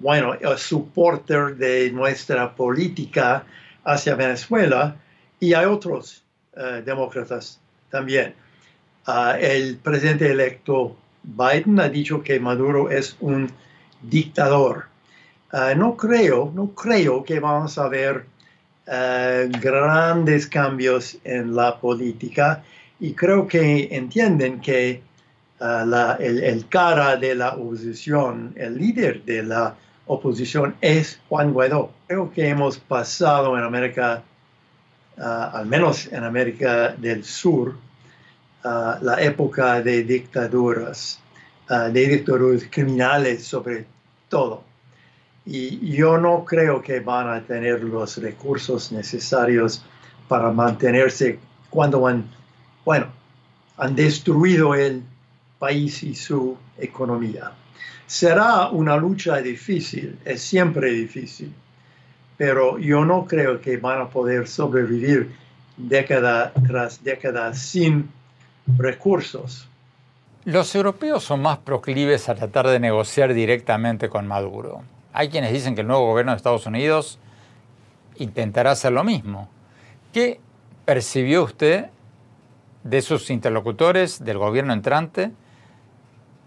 bueno, 0.00 0.34
supporter 0.56 1.56
de 1.56 1.90
nuestra 1.90 2.54
política 2.54 3.44
hacia 3.84 4.14
Venezuela 4.14 4.96
y 5.38 5.52
hay 5.54 5.66
otros 5.66 6.24
demócratas 6.84 7.60
también. 7.90 8.34
el 9.38 9.76
presidente 9.76 10.30
electo 10.30 10.96
Biden 11.26 11.80
ha 11.80 11.88
dicho 11.88 12.22
que 12.22 12.38
Maduro 12.38 12.90
es 12.90 13.16
un 13.20 13.50
dictador. 14.02 14.86
No 15.52 15.96
creo, 15.96 16.52
no 16.54 16.68
creo 16.68 17.24
que 17.24 17.40
vamos 17.40 17.78
a 17.78 17.88
ver 17.88 18.26
eh, 18.86 19.48
grandes 19.60 20.46
cambios 20.46 21.18
en 21.24 21.54
la 21.54 21.78
política 21.78 22.62
y 23.00 23.12
creo 23.12 23.46
que 23.46 23.88
entienden 23.90 24.60
que 24.60 25.02
la, 25.58 26.16
el, 26.20 26.42
el, 26.42 26.68
cara 26.68 27.16
de 27.16 27.34
la 27.34 27.54
oposición, 27.54 28.52
el 28.56 28.76
líder 28.76 29.24
de 29.24 29.42
la 29.42 29.74
oposición 30.06 30.76
es 30.80 31.18
Juan 31.28 31.52
Guaidó. 31.52 31.90
Creo 32.06 32.30
que 32.32 32.48
hemos 32.48 32.78
pasado 32.78 33.56
en 33.56 33.64
América, 33.64 34.22
al 35.16 35.66
menos 35.66 36.10
en 36.12 36.24
América 36.24 36.94
del 36.96 37.24
Sur, 37.24 37.76
la 38.64 39.16
época 39.20 39.80
de 39.80 40.02
dictaduras, 40.02 41.20
de 41.68 42.06
dictaduras 42.08 42.64
criminales 42.70 43.44
sobre 43.44 43.86
todo. 44.28 44.62
Y 45.46 45.94
yo 45.96 46.18
no 46.18 46.44
creo 46.44 46.82
que 46.82 47.00
van 47.00 47.28
a 47.28 47.40
tener 47.40 47.84
los 47.84 48.16
recursos 48.18 48.90
necesarios 48.90 49.84
para 50.26 50.50
mantenerse 50.50 51.38
cuando 51.70 52.06
han, 52.06 52.28
bueno, 52.84 53.06
han 53.76 53.94
destruido 53.94 54.74
el 54.74 55.04
país 55.58 56.02
y 56.02 56.14
su 56.14 56.56
economía. 56.78 57.52
Será 58.06 58.68
una 58.68 58.96
lucha 58.96 59.36
difícil, 59.38 60.18
es 60.24 60.42
siempre 60.42 60.90
difícil, 60.90 61.52
pero 62.36 62.78
yo 62.78 63.04
no 63.04 63.26
creo 63.26 63.60
que 63.60 63.76
van 63.76 64.00
a 64.00 64.08
poder 64.08 64.48
sobrevivir 64.48 65.32
década 65.76 66.52
tras 66.66 67.02
década 67.02 67.54
sin 67.54 68.10
recursos. 68.78 69.68
Los 70.44 70.74
europeos 70.74 71.24
son 71.24 71.42
más 71.42 71.58
proclives 71.58 72.28
a 72.28 72.34
tratar 72.34 72.68
de 72.68 72.78
negociar 72.78 73.34
directamente 73.34 74.08
con 74.08 74.26
Maduro. 74.26 74.82
Hay 75.18 75.30
quienes 75.30 75.50
dicen 75.50 75.74
que 75.74 75.80
el 75.80 75.86
nuevo 75.86 76.08
gobierno 76.08 76.32
de 76.32 76.36
Estados 76.36 76.66
Unidos 76.66 77.18
intentará 78.16 78.72
hacer 78.72 78.92
lo 78.92 79.02
mismo. 79.02 79.48
¿Qué 80.12 80.40
percibió 80.84 81.42
usted 81.44 81.86
de 82.84 83.00
sus 83.00 83.30
interlocutores 83.30 84.22
del 84.22 84.36
gobierno 84.36 84.74
entrante 84.74 85.30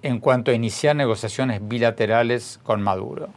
en 0.03 0.19
cuanto 0.19 0.51
a 0.51 0.53
iniciar 0.53 0.95
negociaciones 0.95 1.67
bilaterales 1.67 2.59
con 2.61 2.83
Maduro? 2.83 3.29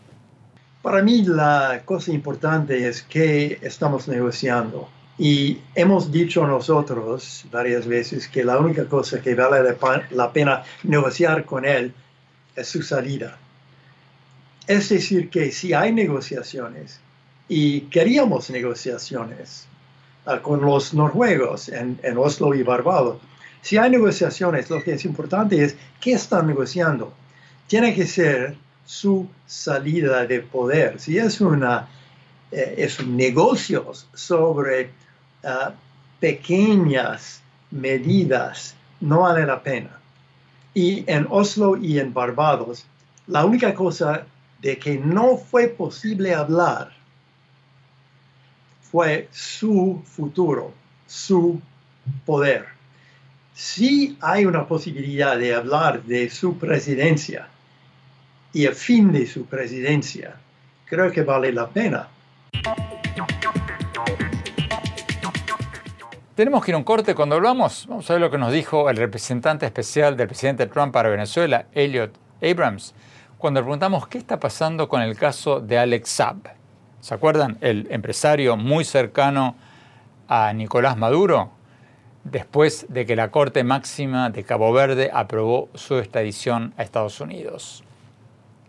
Para 0.83 1.01
mí 1.01 1.23
la 1.23 1.81
cosa 1.87 2.13
importante 2.13 2.87
es 2.87 3.01
que 3.01 3.59
estamos 3.63 4.09
negociando. 4.09 4.91
Y 5.17 5.63
hemos 5.75 6.13
dicho 6.13 6.47
nosotros 6.47 7.47
varias 7.51 7.87
veces 7.87 8.29
que 8.29 8.45
la 8.45 8.59
única 8.59 8.85
cosa 8.85 9.23
que 9.23 9.35
vale 9.35 9.77
la 10.11 10.31
pena 10.31 10.63
negociar 10.83 11.47
con 11.47 11.65
él 11.65 11.95
es 12.55 12.69
su 12.69 12.83
salida. 12.83 13.39
Es 14.67 14.89
decir, 14.89 15.29
que 15.31 15.51
si 15.53 15.73
hay 15.73 15.93
negociaciones, 15.93 17.01
y 17.49 17.83
queríamos 17.83 18.49
negociaciones 18.51 19.67
uh, 20.27 20.41
con 20.41 20.61
los 20.63 20.95
noruegos 20.95 21.69
en, 21.69 21.99
Oslo 22.17 22.55
y 22.55 22.63
Barbados, 22.63 23.19
si 23.61 23.77
hay 23.77 23.91
negociaciones, 23.91 24.71
lo 24.71 24.83
que 24.83 24.95
es 24.95 25.05
importante 25.05 25.63
es 25.63 25.77
qué 26.01 26.13
están 26.13 26.47
negociando. 26.47 27.13
Tiene 27.67 27.95
que 27.95 28.07
ser 28.07 28.57
su 28.85 29.29
salida 29.47 30.27
de 30.27 30.41
poder. 30.41 30.99
Si 30.99 31.19
es, 31.19 31.41
una, 31.41 31.89
eh, 32.51 32.75
es 32.79 32.99
un 32.99 33.17
negocio 33.17 33.93
sobre 34.15 34.91
pequeñas 36.21 37.43
medidas 37.73 38.77
no 39.01 39.21
vale 39.21 39.45
la 39.45 39.63
pena. 39.63 39.91
Y 40.75 41.05
en 41.11 41.27
Oslo 41.29 41.77
y 41.77 41.99
en 41.99 42.15
Barbados, 42.15 42.87
la 43.27 43.45
única 43.45 43.75
cosa 43.75 44.25
de 44.63 44.79
que 44.79 44.97
no 44.97 45.37
fue 45.37 45.69
posible 45.69 46.35
hablar 46.35 46.93
fue 48.81 49.29
su 49.33 50.03
futuro, 50.05 50.73
su 51.07 51.61
poder. 52.25 52.67
Si 53.55 54.17
hay 54.21 54.47
una 54.47 54.67
posibilidad 54.67 55.37
de 55.37 55.55
hablar 55.55 56.03
de 56.05 56.31
su 56.31 56.59
presidencia 56.59 57.49
y 58.53 58.65
el 58.67 58.75
fin 58.75 59.13
de 59.13 59.27
su 59.27 59.47
presidencia, 59.47 60.37
creo 60.85 61.11
que 61.11 61.23
vale 61.23 61.53
la 61.53 61.69
pena. 61.69 62.09
Tenemos 66.35 66.65
que 66.65 66.71
ir 66.71 66.75
a 66.75 66.79
un 66.79 66.85
corte. 66.85 67.15
Cuando 67.15 67.35
hablamos, 67.37 67.87
vamos 67.89 68.09
a 68.09 68.15
ver 68.15 68.21
lo 68.21 68.31
que 68.31 68.39
nos 68.39 68.53
dijo 68.53 68.89
el 68.89 68.97
representante 68.97 69.67
especial 69.67 70.17
del 70.17 70.29
presidente 70.29 70.67
Trump 70.67 70.93
para 70.93 71.09
Venezuela, 71.09 71.67
Elliot 71.73 72.19
Abrams, 72.43 72.95
cuando 73.43 73.61
preguntamos 73.61 74.07
qué 74.07 74.19
está 74.19 74.39
pasando 74.39 74.89
con 74.89 75.03
el 75.03 75.17
caso 75.17 75.59
de 75.59 75.77
Alex 75.77 76.09
Saab. 76.11 76.37
¿Se 77.01 77.13
acuerdan? 77.13 77.59
El 77.61 77.89
empresario 77.91 78.57
muy 78.57 78.85
cercano 78.85 79.57
a 80.29 80.53
Nicolás 80.53 80.97
Maduro, 80.97 81.51
después 82.23 82.87
de 82.89 83.05
que 83.05 83.17
la 83.17 83.33
Corte 83.33 83.65
Máxima 83.65 84.31
de 84.31 84.45
Cabo 84.45 84.73
Verde 84.73 85.11
aprobó 85.13 85.71
su 85.75 85.99
extradición 85.99 86.73
a 86.77 86.85
Estados 86.85 87.21
Unidos. 87.21 87.83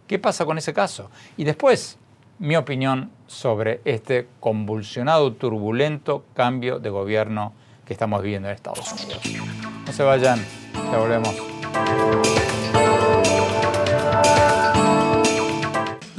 ¿Qué 0.07 0.17
pasa 0.17 0.43
con 0.43 0.57
ese 0.57 0.73
caso? 0.73 1.11
Y 1.37 1.43
después, 1.43 1.99
mi 2.39 2.55
opinión 2.55 3.11
sobre 3.27 3.79
este 3.85 4.27
convulsionado, 4.39 5.33
turbulento 5.33 6.25
cambio 6.33 6.79
de 6.79 6.89
gobierno 6.89 7.53
que 7.85 7.93
estamos 7.93 8.23
viviendo 8.23 8.47
en 8.47 8.55
Estados 8.55 8.91
Unidos. 8.91 9.21
No 9.85 9.93
se 9.93 10.01
vayan, 10.01 10.43
ya 10.73 10.97
volvemos. 10.97 12.32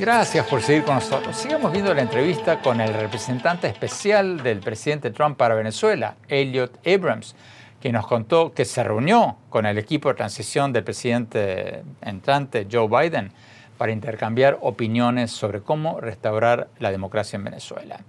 Gracias 0.00 0.46
por 0.46 0.62
seguir 0.62 0.84
con 0.84 0.94
nosotros. 0.94 1.36
Sigamos 1.36 1.70
viendo 1.72 1.92
la 1.92 2.00
entrevista 2.00 2.62
con 2.62 2.80
el 2.80 2.94
representante 2.94 3.68
especial 3.68 4.42
del 4.42 4.60
presidente 4.60 5.10
Trump 5.10 5.36
para 5.36 5.54
Venezuela, 5.54 6.16
Elliot 6.26 6.80
Abrams 6.86 7.36
que 7.82 7.92
nos 7.92 8.06
contó 8.06 8.54
que 8.54 8.64
se 8.64 8.82
reunió 8.82 9.36
con 9.50 9.66
el 9.66 9.76
equipo 9.76 10.08
de 10.08 10.14
transición 10.14 10.72
del 10.72 10.84
presidente 10.84 11.82
entrante 12.00 12.66
Joe 12.70 12.88
Biden 12.88 13.30
para 13.76 13.92
intercambiar 13.92 14.58
opiniones 14.62 15.32
sobre 15.32 15.60
cómo 15.60 16.00
restaurar 16.00 16.68
la 16.78 16.90
democracia 16.90 17.36
en 17.36 17.44
Venezuela. 17.44 18.00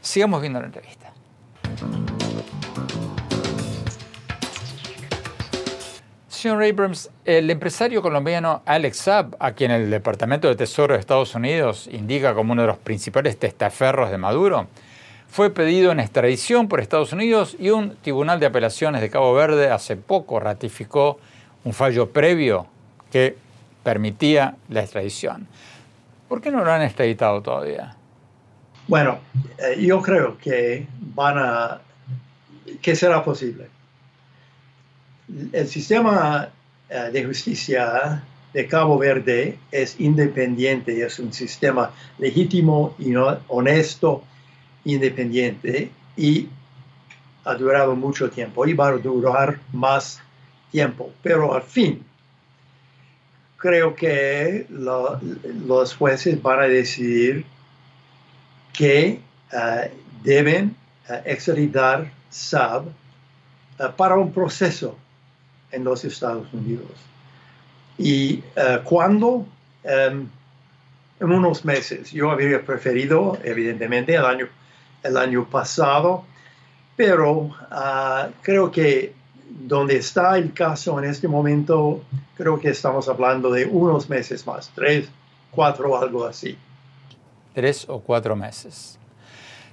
Sigamos 0.00 0.40
viendo 0.40 0.60
la 0.60 0.66
entrevista. 0.66 1.12
Señor 6.44 6.62
Abrams, 6.62 7.08
el 7.24 7.48
empresario 7.48 8.02
colombiano 8.02 8.60
Alex 8.66 8.98
Saab, 8.98 9.34
a 9.38 9.52
quien 9.52 9.70
el 9.70 9.88
Departamento 9.88 10.46
de 10.46 10.54
Tesoro 10.54 10.92
de 10.92 11.00
Estados 11.00 11.34
Unidos 11.34 11.88
indica 11.90 12.34
como 12.34 12.52
uno 12.52 12.60
de 12.60 12.68
los 12.68 12.76
principales 12.76 13.38
testaferros 13.38 14.10
de 14.10 14.18
Maduro, 14.18 14.66
fue 15.26 15.48
pedido 15.48 15.90
en 15.90 16.00
extradición 16.00 16.68
por 16.68 16.80
Estados 16.80 17.14
Unidos 17.14 17.56
y 17.58 17.70
un 17.70 17.96
tribunal 17.96 18.40
de 18.40 18.44
apelaciones 18.44 19.00
de 19.00 19.08
Cabo 19.08 19.32
Verde 19.32 19.70
hace 19.70 19.96
poco 19.96 20.38
ratificó 20.38 21.18
un 21.64 21.72
fallo 21.72 22.10
previo 22.10 22.66
que 23.10 23.38
permitía 23.82 24.56
la 24.68 24.82
extradición. 24.82 25.48
¿Por 26.28 26.42
qué 26.42 26.50
no 26.50 26.62
lo 26.62 26.70
han 26.70 26.82
extraditado 26.82 27.40
todavía? 27.40 27.96
Bueno, 28.86 29.16
eh, 29.56 29.80
yo 29.80 30.02
creo 30.02 30.36
que 30.36 30.86
van 31.00 31.38
a 31.38 31.80
que 32.82 32.94
será 32.94 33.24
posible. 33.24 33.68
El 35.52 35.66
sistema 35.68 36.50
eh, 36.88 37.10
de 37.12 37.24
justicia 37.24 38.22
de 38.52 38.66
Cabo 38.68 38.98
Verde 38.98 39.58
es 39.72 39.98
independiente, 39.98 41.04
es 41.04 41.18
un 41.18 41.32
sistema 41.32 41.90
legítimo 42.18 42.96
honesto 43.48 44.22
independiente 44.84 45.90
y 46.16 46.48
ha 47.44 47.54
durado 47.54 47.96
mucho 47.96 48.30
tiempo 48.30 48.66
y 48.66 48.74
va 48.74 48.88
a 48.88 48.92
durar 48.92 49.60
más 49.72 50.20
tiempo. 50.70 51.10
Pero 51.22 51.54
al 51.54 51.62
fin, 51.62 52.04
creo 53.56 53.94
que 53.94 54.66
los 54.68 55.94
jueces 55.94 56.40
van 56.42 56.60
a 56.60 56.64
decidir 56.64 57.44
que 58.72 59.20
eh, 59.52 59.90
deben 60.22 60.76
uh, 61.08 61.14
extraditar 61.24 62.10
SAB 62.28 62.88
eh, 63.78 63.84
para 63.96 64.16
un 64.16 64.32
proceso 64.32 64.96
en 65.74 65.84
los 65.84 66.04
Estados 66.04 66.46
Unidos. 66.52 66.90
Y 67.98 68.42
cuando, 68.84 69.46
em, 69.82 70.28
en 71.20 71.32
unos 71.32 71.64
meses, 71.64 72.10
yo 72.10 72.30
habría 72.30 72.64
preferido, 72.64 73.38
evidentemente, 73.44 74.14
el 74.14 74.24
año 74.24 74.48
el 75.04 75.16
año 75.16 75.44
pasado, 75.44 76.24
pero 76.96 77.50
ah, 77.70 78.28
creo 78.42 78.70
que 78.70 79.14
donde 79.48 79.96
está 79.96 80.36
el 80.36 80.52
caso 80.52 80.98
en 80.98 81.04
este 81.04 81.28
momento, 81.28 82.02
creo 82.36 82.58
que 82.58 82.70
estamos 82.70 83.08
hablando 83.08 83.50
de 83.50 83.66
unos 83.66 84.08
meses 84.08 84.44
más, 84.46 84.72
tres, 84.74 85.08
cuatro, 85.50 85.96
algo 85.96 86.24
así. 86.24 86.56
Tres 87.54 87.84
o 87.88 88.00
cuatro 88.00 88.34
meses. 88.34 88.98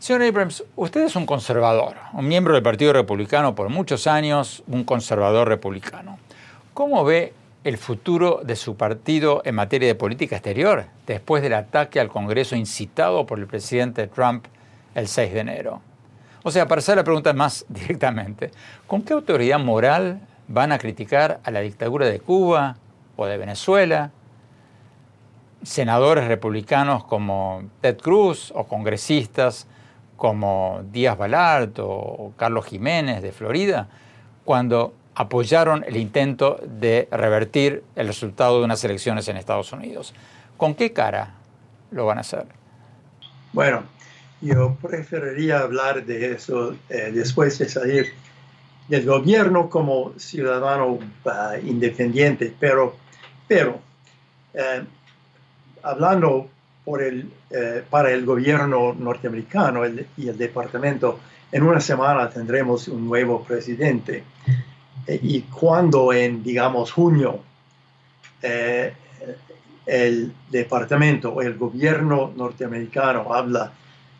Señor 0.01 0.23
Abrams, 0.23 0.63
usted 0.77 1.03
es 1.03 1.15
un 1.15 1.27
conservador, 1.27 1.95
un 2.13 2.27
miembro 2.27 2.55
del 2.55 2.63
Partido 2.63 2.91
Republicano 2.91 3.53
por 3.53 3.69
muchos 3.69 4.07
años, 4.07 4.63
un 4.65 4.83
conservador 4.83 5.47
republicano. 5.47 6.17
¿Cómo 6.73 7.05
ve 7.05 7.35
el 7.63 7.77
futuro 7.77 8.41
de 8.43 8.55
su 8.55 8.75
partido 8.75 9.43
en 9.45 9.53
materia 9.53 9.87
de 9.87 9.93
política 9.93 10.37
exterior 10.37 10.85
después 11.05 11.43
del 11.43 11.53
ataque 11.53 11.99
al 11.99 12.07
Congreso 12.07 12.55
incitado 12.55 13.27
por 13.27 13.37
el 13.37 13.45
presidente 13.45 14.07
Trump 14.07 14.45
el 14.95 15.07
6 15.07 15.33
de 15.33 15.39
enero? 15.39 15.81
O 16.41 16.49
sea, 16.49 16.67
para 16.67 16.79
hacer 16.79 16.95
la 16.95 17.03
pregunta 17.03 17.31
más 17.33 17.63
directamente, 17.69 18.49
¿con 18.87 19.03
qué 19.03 19.13
autoridad 19.13 19.59
moral 19.59 20.19
van 20.47 20.71
a 20.71 20.79
criticar 20.79 21.41
a 21.43 21.51
la 21.51 21.59
dictadura 21.59 22.07
de 22.07 22.19
Cuba 22.19 22.75
o 23.17 23.27
de 23.27 23.37
Venezuela 23.37 24.09
senadores 25.61 26.27
republicanos 26.27 27.03
como 27.03 27.69
Ted 27.81 27.99
Cruz 27.99 28.51
o 28.55 28.63
congresistas 28.63 29.67
como 30.21 30.83
Díaz 30.91 31.17
Balart 31.17 31.79
o 31.79 32.31
Carlos 32.37 32.67
Jiménez 32.67 33.23
de 33.23 33.31
Florida, 33.31 33.87
cuando 34.45 34.93
apoyaron 35.15 35.83
el 35.83 35.97
intento 35.97 36.59
de 36.63 37.07
revertir 37.11 37.83
el 37.95 38.05
resultado 38.05 38.59
de 38.59 38.65
unas 38.65 38.83
elecciones 38.83 39.27
en 39.29 39.37
Estados 39.37 39.73
Unidos. 39.73 40.13
¿Con 40.57 40.75
qué 40.75 40.93
cara 40.93 41.33
lo 41.89 42.05
van 42.05 42.19
a 42.19 42.21
hacer? 42.21 42.45
Bueno, 43.51 43.81
yo 44.41 44.77
preferiría 44.79 45.61
hablar 45.61 46.05
de 46.05 46.33
eso 46.33 46.75
eh, 46.89 47.09
después 47.11 47.57
de 47.57 47.67
salir 47.67 48.13
del 48.89 49.07
gobierno 49.07 49.71
como 49.71 50.13
ciudadano 50.19 50.99
ah, 51.25 51.55
independiente, 51.63 52.53
pero, 52.59 52.95
pero 53.47 53.81
eh, 54.53 54.83
hablando 55.81 56.47
por 56.83 57.01
el, 57.01 57.29
eh, 57.49 57.83
para 57.89 58.11
el 58.11 58.25
gobierno 58.25 58.93
norteamericano 58.93 59.83
y 60.17 60.27
el 60.27 60.37
departamento. 60.37 61.19
En 61.51 61.63
una 61.63 61.79
semana 61.79 62.29
tendremos 62.29 62.87
un 62.87 63.07
nuevo 63.07 63.43
presidente. 63.43 64.23
Eh, 65.05 65.19
y 65.21 65.41
cuando 65.41 66.13
en, 66.13 66.43
digamos, 66.43 66.91
junio 66.91 67.39
eh, 68.41 68.93
el 69.85 70.33
departamento 70.49 71.33
o 71.33 71.41
el 71.41 71.55
gobierno 71.57 72.31
norteamericano 72.35 73.33
habla 73.33 73.71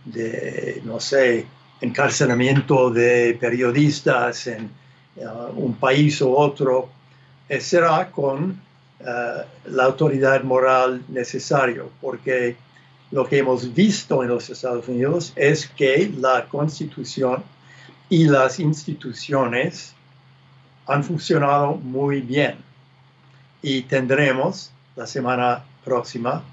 de, 0.06 0.82
no 0.84 1.00
sé, 1.00 1.46
encarcelamiento 1.80 2.92
de 2.92 3.38
periodistas 3.40 4.48
en 4.48 4.70
un 5.56 5.76
país 5.76 6.22
u 6.22 6.34
otro, 6.34 6.90
será 7.60 8.10
con 8.10 8.60
eh, 9.06 9.46
la 9.66 9.84
autoridad 9.86 10.44
moral 10.44 11.04
necesaria, 11.08 11.84
porque 12.00 12.56
lo 13.12 13.26
que 13.26 13.40
hemos 13.40 13.74
visto 13.74 14.24
en 14.24 14.30
los 14.30 14.50
Estados 14.50 14.88
Unidos 14.88 15.34
es 15.36 15.68
que 15.68 16.12
la 16.18 16.46
constitución 16.48 17.44
y 18.10 18.26
las 18.26 18.60
instituciones 18.60 19.94
han 20.86 21.04
funcionado 21.04 21.76
muy 21.76 22.22
bien 22.22 22.58
y 23.62 23.84
tendremos 23.84 24.72
la 24.96 25.08
semana 25.08 25.64
próxima 25.84 26.44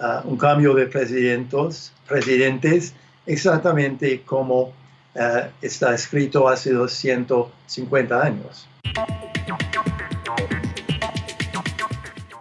eh, 0.00 0.20
un 0.24 0.36
cambio 0.36 0.74
de 0.74 0.86
presidentes, 0.86 1.92
presidentes 2.08 2.94
exactamente 3.26 4.22
como 4.22 4.72
eh, 5.14 5.50
está 5.62 5.94
escrito 5.94 6.48
hace 6.48 6.72
250 6.72 8.22
años. 8.22 8.68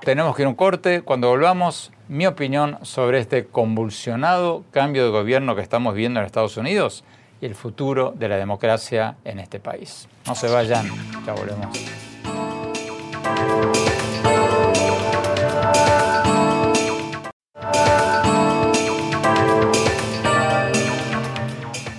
Tenemos 0.06 0.36
que 0.36 0.44
ir 0.44 0.46
a 0.46 0.50
un 0.50 0.56
corte. 0.56 1.02
Cuando 1.02 1.30
volvamos, 1.30 1.92
mi 2.10 2.28
opinión 2.28 2.78
sobre 2.84 3.18
este 3.18 3.48
convulsionado 3.48 4.64
cambio 4.70 5.04
de 5.04 5.10
gobierno 5.10 5.56
que 5.56 5.64
estamos 5.64 5.96
viendo 5.96 6.20
en 6.20 6.28
Estados 6.28 6.58
Unidos 6.58 7.04
y 7.42 7.48
el 7.48 7.56
futuro 7.56 8.14
de 8.16 8.30
la 8.30 8.38
democracia 8.38 9.16
en 9.26 9.40
este 9.40 9.60
país. 9.60 10.08
No 10.28 10.36
se 10.36 10.48
vayan, 10.48 10.86
ya 11.26 11.34
volvemos. 11.34 11.76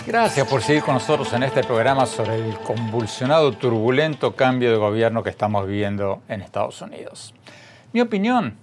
Gracias 0.07 0.47
por 0.47 0.63
seguir 0.63 0.85
con 0.85 0.95
nosotros 0.95 1.33
en 1.33 1.43
este 1.43 1.65
programa 1.65 2.07
sobre 2.07 2.37
el 2.37 2.57
convulsionado, 2.59 3.51
turbulento 3.51 4.37
cambio 4.37 4.71
de 4.71 4.77
gobierno 4.77 5.25
que 5.25 5.31
estamos 5.31 5.67
viviendo 5.67 6.23
en 6.29 6.41
Estados 6.41 6.81
Unidos. 6.83 7.35
Mi 7.97 8.03
opinión, 8.03 8.59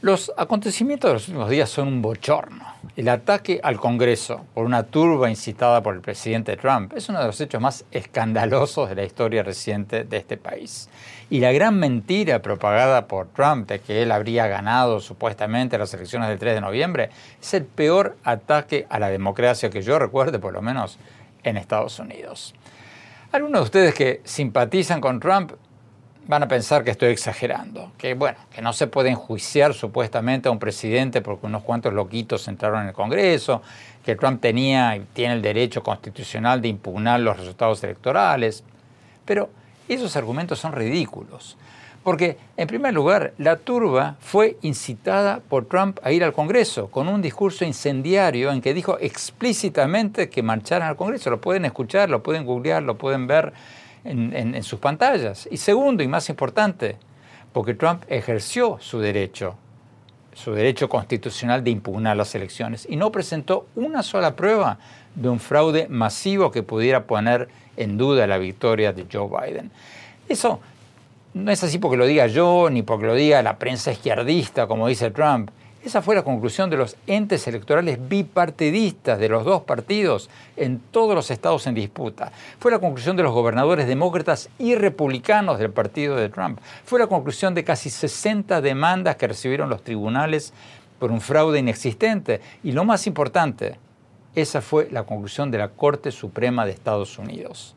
los 0.00 0.32
acontecimientos 0.38 1.10
de 1.10 1.12
los 1.12 1.28
últimos 1.28 1.50
días 1.50 1.68
son 1.68 1.86
un 1.86 2.00
bochorno. 2.00 2.64
El 2.96 3.10
ataque 3.10 3.60
al 3.62 3.76
Congreso 3.78 4.46
por 4.54 4.64
una 4.64 4.84
turba 4.84 5.28
incitada 5.28 5.82
por 5.82 5.94
el 5.94 6.00
presidente 6.00 6.56
Trump 6.56 6.94
es 6.96 7.10
uno 7.10 7.20
de 7.20 7.26
los 7.26 7.38
hechos 7.42 7.60
más 7.60 7.84
escandalosos 7.90 8.88
de 8.88 8.94
la 8.94 9.04
historia 9.04 9.42
reciente 9.42 10.04
de 10.04 10.16
este 10.16 10.38
país. 10.38 10.88
Y 11.28 11.40
la 11.40 11.52
gran 11.52 11.78
mentira 11.78 12.40
propagada 12.40 13.06
por 13.06 13.26
Trump 13.26 13.68
de 13.68 13.80
que 13.80 14.00
él 14.00 14.10
habría 14.12 14.46
ganado 14.46 15.00
supuestamente 15.00 15.76
las 15.76 15.92
elecciones 15.92 16.30
del 16.30 16.38
3 16.38 16.54
de 16.54 16.60
noviembre 16.62 17.10
es 17.42 17.52
el 17.52 17.66
peor 17.66 18.16
ataque 18.24 18.86
a 18.88 18.98
la 18.98 19.10
democracia 19.10 19.68
que 19.68 19.82
yo 19.82 19.98
recuerde, 19.98 20.38
por 20.38 20.54
lo 20.54 20.62
menos 20.62 20.98
en 21.42 21.58
Estados 21.58 21.98
Unidos. 21.98 22.54
Algunos 23.30 23.60
de 23.60 23.64
ustedes 23.64 23.94
que 23.94 24.22
simpatizan 24.24 25.02
con 25.02 25.20
Trump 25.20 25.52
van 26.28 26.42
a 26.42 26.48
pensar 26.48 26.84
que 26.84 26.90
estoy 26.90 27.08
exagerando, 27.08 27.90
que 27.96 28.12
bueno, 28.12 28.36
que 28.54 28.60
no 28.60 28.74
se 28.74 28.86
puede 28.86 29.08
enjuiciar 29.08 29.72
supuestamente 29.72 30.48
a 30.48 30.52
un 30.52 30.58
presidente 30.58 31.22
porque 31.22 31.46
unos 31.46 31.62
cuantos 31.62 31.94
loquitos 31.94 32.46
entraron 32.48 32.82
en 32.82 32.88
el 32.88 32.92
Congreso, 32.92 33.62
que 34.04 34.14
Trump 34.14 34.40
tenía 34.40 34.94
y 34.94 35.00
tiene 35.14 35.34
el 35.34 35.42
derecho 35.42 35.82
constitucional 35.82 36.60
de 36.60 36.68
impugnar 36.68 37.20
los 37.20 37.38
resultados 37.38 37.82
electorales. 37.82 38.62
Pero 39.24 39.48
esos 39.88 40.16
argumentos 40.16 40.58
son 40.58 40.72
ridículos, 40.72 41.56
porque 42.04 42.36
en 42.58 42.68
primer 42.68 42.92
lugar, 42.92 43.32
la 43.38 43.56
turba 43.56 44.16
fue 44.20 44.58
incitada 44.60 45.40
por 45.40 45.64
Trump 45.64 45.98
a 46.02 46.12
ir 46.12 46.24
al 46.24 46.34
Congreso 46.34 46.90
con 46.90 47.08
un 47.08 47.22
discurso 47.22 47.64
incendiario 47.64 48.52
en 48.52 48.60
que 48.60 48.74
dijo 48.74 48.98
explícitamente 49.00 50.28
que 50.28 50.42
marcharan 50.42 50.88
al 50.88 50.96
Congreso. 50.96 51.30
Lo 51.30 51.40
pueden 51.40 51.64
escuchar, 51.64 52.10
lo 52.10 52.22
pueden 52.22 52.44
googlear, 52.44 52.82
lo 52.82 52.98
pueden 52.98 53.26
ver 53.26 53.54
en, 54.04 54.62
sus 54.62 54.78
pantallas. 54.78 55.48
Y 55.50 55.56
segundo, 55.56 56.02
y 56.02 56.08
más 56.08 56.28
importante, 56.28 56.96
porque 57.52 57.74
Trump 57.74 58.04
ejerció 58.08 58.78
su 58.80 59.00
derecho, 59.00 59.56
su 60.34 60.52
derecho 60.52 60.88
constitucional 60.88 61.64
de 61.64 61.70
impugnar 61.70 62.16
las 62.16 62.34
elecciones 62.34 62.86
y 62.88 62.96
no 62.96 63.10
presentó 63.10 63.66
una 63.74 64.02
sola 64.02 64.36
prueba 64.36 64.78
de 65.14 65.28
un 65.28 65.40
fraude 65.40 65.88
masivo 65.88 66.50
que 66.50 66.62
pudiera 66.62 67.04
poner 67.04 67.48
en 67.76 67.98
duda 67.98 68.26
la 68.26 68.38
victoria 68.38 68.92
de 68.92 69.06
Joe 69.10 69.28
Biden. 69.28 69.70
Eso 70.28 70.60
no 71.34 71.50
es 71.50 71.62
así 71.64 71.78
porque 71.78 71.96
lo 71.96 72.06
diga 72.06 72.26
yo, 72.26 72.68
ni 72.70 72.82
porque 72.82 73.06
lo 73.06 73.14
diga 73.14 73.42
la 73.42 73.58
prensa 73.58 73.92
izquierdista, 73.92 74.66
como 74.66 74.88
dice 74.88 75.10
Trump. 75.10 75.50
Esa 75.84 76.02
fue 76.02 76.16
la 76.16 76.24
conclusión 76.24 76.70
de 76.70 76.76
los 76.76 76.96
entes 77.06 77.46
electorales 77.46 77.98
bipartidistas 78.08 79.18
de 79.18 79.28
los 79.28 79.44
dos 79.44 79.62
partidos 79.62 80.28
en 80.56 80.80
todos 80.80 81.14
los 81.14 81.30
estados 81.30 81.68
en 81.68 81.74
disputa. 81.74 82.32
Fue 82.58 82.72
la 82.72 82.80
conclusión 82.80 83.16
de 83.16 83.22
los 83.22 83.32
gobernadores 83.32 83.86
demócratas 83.86 84.50
y 84.58 84.74
republicanos 84.74 85.60
del 85.60 85.70
partido 85.70 86.16
de 86.16 86.30
Trump. 86.30 86.58
Fue 86.84 86.98
la 86.98 87.06
conclusión 87.06 87.54
de 87.54 87.62
casi 87.62 87.90
60 87.90 88.60
demandas 88.60 89.14
que 89.16 89.28
recibieron 89.28 89.70
los 89.70 89.84
tribunales 89.84 90.52
por 90.98 91.12
un 91.12 91.20
fraude 91.20 91.60
inexistente. 91.60 92.40
Y 92.64 92.72
lo 92.72 92.84
más 92.84 93.06
importante, 93.06 93.78
esa 94.34 94.60
fue 94.60 94.88
la 94.90 95.04
conclusión 95.04 95.52
de 95.52 95.58
la 95.58 95.68
Corte 95.68 96.10
Suprema 96.10 96.66
de 96.66 96.72
Estados 96.72 97.18
Unidos. 97.18 97.76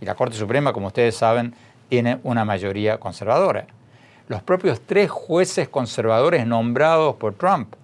Y 0.00 0.04
la 0.06 0.14
Corte 0.14 0.36
Suprema, 0.36 0.72
como 0.72 0.86
ustedes 0.86 1.16
saben, 1.16 1.54
tiene 1.88 2.20
una 2.22 2.44
mayoría 2.44 2.98
conservadora 3.00 3.66
los 4.30 4.44
propios 4.44 4.80
tres 4.86 5.10
jueces 5.10 5.68
conservadores 5.68 6.46
nombrados 6.46 7.16
por 7.16 7.34
Trump 7.34 7.74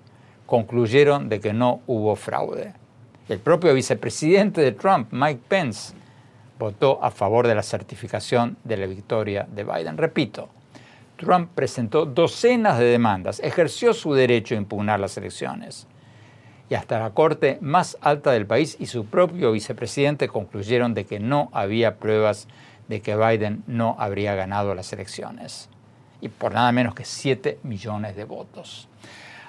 concluyeron 0.47 1.29
de 1.29 1.41
que 1.41 1.53
no 1.53 1.81
hubo 1.89 2.15
fraude. 2.15 2.73
El 3.29 3.41
propio 3.41 3.75
vicepresidente 3.75 4.61
de 4.61 4.71
Trump, 4.71 5.09
Mike 5.11 5.41
Pence, 5.49 5.93
votó 6.57 7.03
a 7.03 7.11
favor 7.11 7.49
de 7.49 7.57
la 7.57 7.65
certificación 7.65 8.57
de 8.63 8.77
la 8.77 8.87
victoria 8.87 9.49
de 9.51 9.65
Biden. 9.65 9.99
Repito, 9.99 10.49
Trump 11.17 11.51
presentó 11.53 12.07
docenas 12.07 12.79
de 12.79 12.85
demandas, 12.85 13.41
ejerció 13.41 13.93
su 13.93 14.15
derecho 14.15 14.55
a 14.55 14.59
impugnar 14.59 15.01
las 15.01 15.17
elecciones. 15.17 15.89
Y 16.71 16.77
hasta 16.77 17.01
la 17.01 17.11
corte 17.11 17.59
más 17.61 17.99
alta 18.01 18.31
del 18.31 18.47
país 18.47 18.77
y 18.79 18.87
su 18.87 19.07
propio 19.07 19.51
vicepresidente 19.51 20.29
concluyeron 20.29 20.95
de 20.95 21.07
que 21.07 21.19
no 21.19 21.51
había 21.53 21.97
pruebas 21.97 22.47
de 22.87 23.01
que 23.03 23.17
Biden 23.17 23.65
no 23.67 23.97
habría 23.99 24.37
ganado 24.37 24.77
las 24.77 24.93
elecciones 24.93 25.71
y 26.21 26.29
por 26.29 26.53
nada 26.55 26.73
menos 26.73 26.95
que 26.95 27.05
7 27.05 27.61
millones 27.63 28.17
de 28.17 28.25
votos. 28.25 28.89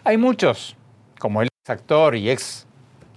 Hay 0.04 0.18
muchos, 0.18 0.76
como 1.20 1.42
el 1.42 1.48
ex 1.48 1.70
actor 1.70 2.16
y 2.16 2.30
ex 2.30 2.68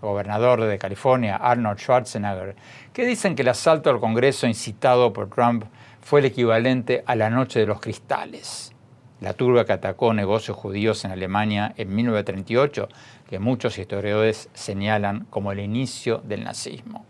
gobernador 0.01 0.65
de 0.65 0.79
California, 0.79 1.37
Arnold 1.37 1.79
Schwarzenegger, 1.79 2.57
que 2.93 3.05
dicen 3.05 3.35
que 3.35 3.43
el 3.43 3.49
asalto 3.49 3.91
al 3.91 4.01
Congreso 4.01 4.47
incitado 4.47 5.13
por 5.13 5.29
Trump 5.29 5.65
fue 6.01 6.21
el 6.21 6.27
equivalente 6.27 7.05
a 7.07 7.15
la 7.15 7.31
Noche 7.31 7.61
de 7.61 7.67
los 7.67 7.81
Cristales, 7.81 8.73
la 9.21 9.35
turba 9.35 9.65
que 9.65 9.73
atacó 9.73 10.15
negocios 10.15 10.57
judíos 10.57 11.05
en 11.05 11.11
Alemania 11.11 11.75
en 11.77 11.95
1938, 11.95 12.89
que 13.29 13.39
muchos 13.39 13.79
historiadores 13.79 14.49
señalan 14.55 15.27
como 15.31 15.53
el 15.53 15.61
inicio 15.61 16.19
del 16.25 16.43
nazismo. 16.45 17.05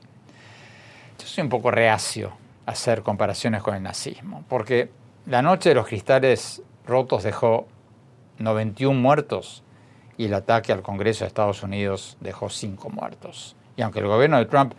Yo 1.18 1.26
soy 1.26 1.44
un 1.44 1.50
poco 1.50 1.70
reacio 1.70 2.32
a 2.66 2.72
hacer 2.72 3.02
comparaciones 3.02 3.62
con 3.62 3.74
el 3.74 3.82
nazismo, 3.82 4.44
porque 4.48 4.90
la 5.26 5.42
Noche 5.42 5.70
de 5.70 5.74
los 5.74 5.86
Cristales 5.86 6.62
rotos 6.86 7.22
dejó 7.22 7.68
91 8.38 8.98
muertos 8.98 9.62
y 10.16 10.26
el 10.26 10.34
ataque 10.34 10.72
al 10.72 10.82
Congreso 10.82 11.24
de 11.24 11.28
Estados 11.28 11.62
Unidos 11.62 12.16
dejó 12.20 12.48
5 12.48 12.88
muertos. 12.90 13.56
Y 13.76 13.82
aunque 13.82 14.00
el 14.00 14.06
gobierno 14.06 14.38
de 14.38 14.46
Trump 14.46 14.74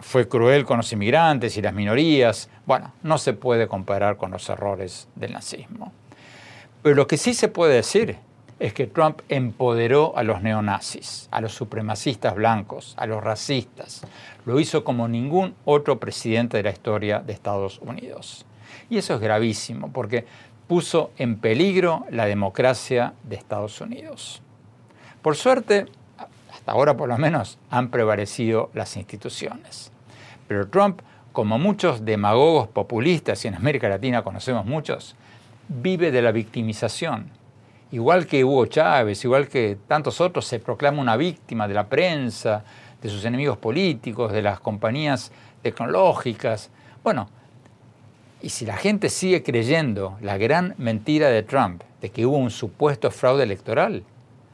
fue 0.00 0.28
cruel 0.28 0.64
con 0.64 0.78
los 0.78 0.92
inmigrantes 0.92 1.56
y 1.56 1.62
las 1.62 1.74
minorías, 1.74 2.48
bueno, 2.66 2.92
no 3.02 3.18
se 3.18 3.32
puede 3.32 3.68
comparar 3.68 4.16
con 4.16 4.32
los 4.32 4.48
errores 4.48 5.08
del 5.14 5.32
nazismo. 5.32 5.92
Pero 6.82 6.96
lo 6.96 7.06
que 7.06 7.16
sí 7.16 7.32
se 7.34 7.48
puede 7.48 7.74
decir 7.74 8.18
es 8.58 8.74
que 8.74 8.86
Trump 8.86 9.22
empoderó 9.28 10.16
a 10.16 10.22
los 10.22 10.42
neonazis, 10.42 11.28
a 11.30 11.40
los 11.40 11.52
supremacistas 11.52 12.34
blancos, 12.34 12.94
a 12.96 13.06
los 13.06 13.22
racistas. 13.22 14.02
Lo 14.44 14.60
hizo 14.60 14.84
como 14.84 15.08
ningún 15.08 15.54
otro 15.64 15.98
presidente 15.98 16.58
de 16.58 16.64
la 16.64 16.70
historia 16.70 17.20
de 17.20 17.32
Estados 17.32 17.78
Unidos. 17.80 18.44
Y 18.90 18.98
eso 18.98 19.14
es 19.14 19.20
gravísimo 19.20 19.92
porque 19.92 20.24
puso 20.66 21.10
en 21.18 21.36
peligro 21.36 22.06
la 22.10 22.26
democracia 22.26 23.14
de 23.24 23.36
Estados 23.36 23.80
Unidos. 23.80 24.42
Por 25.20 25.36
suerte, 25.36 25.86
hasta 26.50 26.72
ahora 26.72 26.96
por 26.96 27.08
lo 27.08 27.18
menos, 27.18 27.58
han 27.70 27.90
prevalecido 27.90 28.70
las 28.74 28.96
instituciones. 28.96 29.90
Pero 30.48 30.68
Trump, 30.68 31.00
como 31.32 31.58
muchos 31.58 32.04
demagogos 32.04 32.68
populistas, 32.68 33.44
y 33.44 33.48
en 33.48 33.54
América 33.54 33.88
Latina 33.88 34.22
conocemos 34.22 34.64
muchos, 34.66 35.16
vive 35.68 36.10
de 36.10 36.22
la 36.22 36.32
victimización. 36.32 37.30
Igual 37.90 38.26
que 38.26 38.44
Hugo 38.44 38.66
Chávez, 38.66 39.24
igual 39.24 39.48
que 39.48 39.76
tantos 39.86 40.20
otros, 40.20 40.46
se 40.46 40.58
proclama 40.58 41.00
una 41.00 41.16
víctima 41.16 41.68
de 41.68 41.74
la 41.74 41.86
prensa, 41.88 42.64
de 43.02 43.08
sus 43.08 43.24
enemigos 43.24 43.58
políticos, 43.58 44.32
de 44.32 44.42
las 44.42 44.60
compañías 44.60 45.32
tecnológicas. 45.62 46.70
Bueno, 47.02 47.28
y 48.42 48.48
si 48.48 48.66
la 48.66 48.76
gente 48.76 49.08
sigue 49.08 49.42
creyendo 49.42 50.18
la 50.20 50.36
gran 50.36 50.74
mentira 50.76 51.28
de 51.28 51.42
Trump 51.42 51.82
de 52.00 52.10
que 52.10 52.26
hubo 52.26 52.36
un 52.36 52.50
supuesto 52.50 53.10
fraude 53.10 53.44
electoral, 53.44 54.02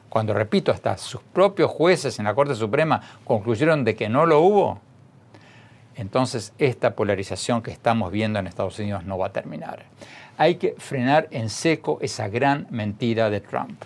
cuando, 0.09 0.35
repito, 0.35 0.73
hasta 0.73 0.97
sus 0.97 1.23
propios 1.23 1.71
jueces 1.71 2.19
en 2.19 2.27
la 2.27 2.35
Corte 2.35 2.55
Suprema 2.55 3.01
concluyeron 3.25 3.85
de 3.85 3.95
que 3.95 4.09
no 4.09 4.27
lo 4.27 4.41
hubo, 4.41 4.81
entonces 5.97 6.53
esta 6.59 6.95
polarización 6.95 7.63
que 7.63 7.71
estamos 7.71 8.13
viendo 8.13 8.39
en 8.39 8.47
Estados 8.47 8.79
Unidos 8.79 9.05
no 9.05 9.19
va 9.19 9.27
a 9.27 9.33
terminar. 9.33 9.85
Hay 10.37 10.55
que 10.57 10.75
frenar 10.79 11.27
en 11.31 11.49
seco 11.49 11.99
esa 12.01 12.29
gran 12.29 12.69
mentira 12.71 13.31
de 13.31 13.41
Trump. 13.41 13.83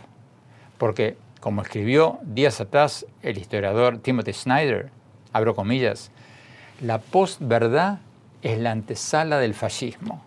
Porque, 0.76 1.16
como 1.40 1.62
escribió 1.62 2.18
días 2.22 2.60
atrás 2.60 3.06
el 3.22 3.38
historiador 3.38 3.98
Timothy 3.98 4.34
Snyder, 4.34 4.90
abro 5.32 5.54
comillas, 5.54 6.10
la 6.80 6.98
postverdad 6.98 8.00
es 8.42 8.58
la 8.58 8.72
antesala 8.72 9.38
del 9.38 9.54
fascismo 9.54 10.22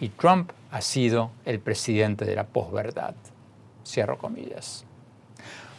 y 0.00 0.08
Trump 0.10 0.52
ha 0.70 0.80
sido 0.80 1.30
el 1.44 1.60
presidente 1.60 2.24
de 2.24 2.34
la 2.34 2.44
posverdad. 2.44 3.14
Cierro 3.86 4.18
comillas. 4.18 4.84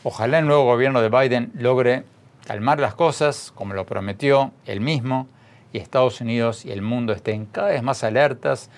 Ojalá 0.03 0.39
el 0.39 0.47
nuevo 0.47 0.65
gobierno 0.65 1.01
de 1.01 1.09
Biden 1.09 1.51
logre 1.55 2.03
calmar 2.45 2.79
las 2.79 2.95
cosas, 2.95 3.51
como 3.55 3.73
lo 3.73 3.85
prometió 3.85 4.51
él 4.65 4.81
mismo, 4.81 5.27
y 5.71 5.77
Estados 5.77 6.21
Unidos 6.21 6.65
y 6.65 6.71
el 6.71 6.81
mundo 6.81 7.13
estén 7.13 7.45
cada 7.45 7.69
vez 7.69 7.81
más 7.81 8.03
alertas 8.03 8.69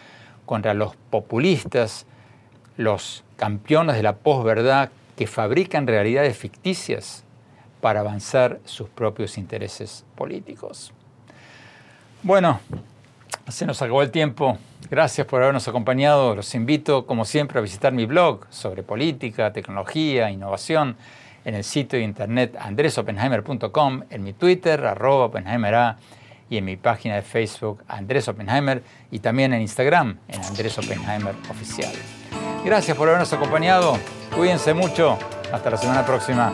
contra 0.45 0.73
los 0.73 0.95
populistas, 0.95 2.05
los 2.77 3.23
campeones 3.35 3.95
de 3.95 4.03
la 4.03 4.15
posverdad 4.15 4.89
que 5.15 5.27
fabrican 5.27 5.87
realidades 5.87 6.37
ficticias 6.37 7.23
para 7.81 7.99
avanzar 7.99 8.59
sus 8.65 8.89
propios 8.89 9.37
intereses 9.37 10.05
políticos. 10.15 10.93
Bueno, 12.25 12.59
se 13.47 13.67
nos 13.67 13.79
acabó 13.83 14.01
el 14.01 14.09
tiempo. 14.09 14.57
Gracias 14.89 15.27
por 15.27 15.43
habernos 15.43 15.67
acompañado. 15.67 16.35
Los 16.35 16.55
invito, 16.55 17.05
como 17.05 17.23
siempre, 17.23 17.59
a 17.59 17.61
visitar 17.61 17.93
mi 17.93 18.07
blog 18.07 18.47
sobre 18.49 18.81
política, 18.81 19.53
tecnología, 19.53 20.31
innovación 20.31 20.97
en 21.45 21.53
el 21.53 21.63
sitio 21.63 21.99
de 21.99 22.05
internet 22.05 22.57
andresopenheimer.com, 22.59 24.05
en 24.09 24.23
mi 24.23 24.33
Twitter, 24.33 24.87
arroba 24.87 25.25
Oppenheimer 25.25 25.97
y 26.49 26.57
en 26.57 26.65
mi 26.65 26.77
página 26.77 27.13
de 27.13 27.21
Facebook, 27.21 27.83
Andrés 27.87 28.27
Oppenheimer, 28.27 28.81
y 29.11 29.19
también 29.19 29.53
en 29.53 29.61
Instagram, 29.61 30.17
en 30.27 30.43
Andrés 30.43 30.79
Oppenheimer 30.79 31.35
Oficial. 31.51 31.93
Gracias 32.65 32.97
por 32.97 33.07
habernos 33.07 33.31
acompañado. 33.33 33.99
Cuídense 34.35 34.73
mucho. 34.73 35.19
Hasta 35.53 35.69
la 35.69 35.77
semana 35.77 36.03
próxima. 36.03 36.51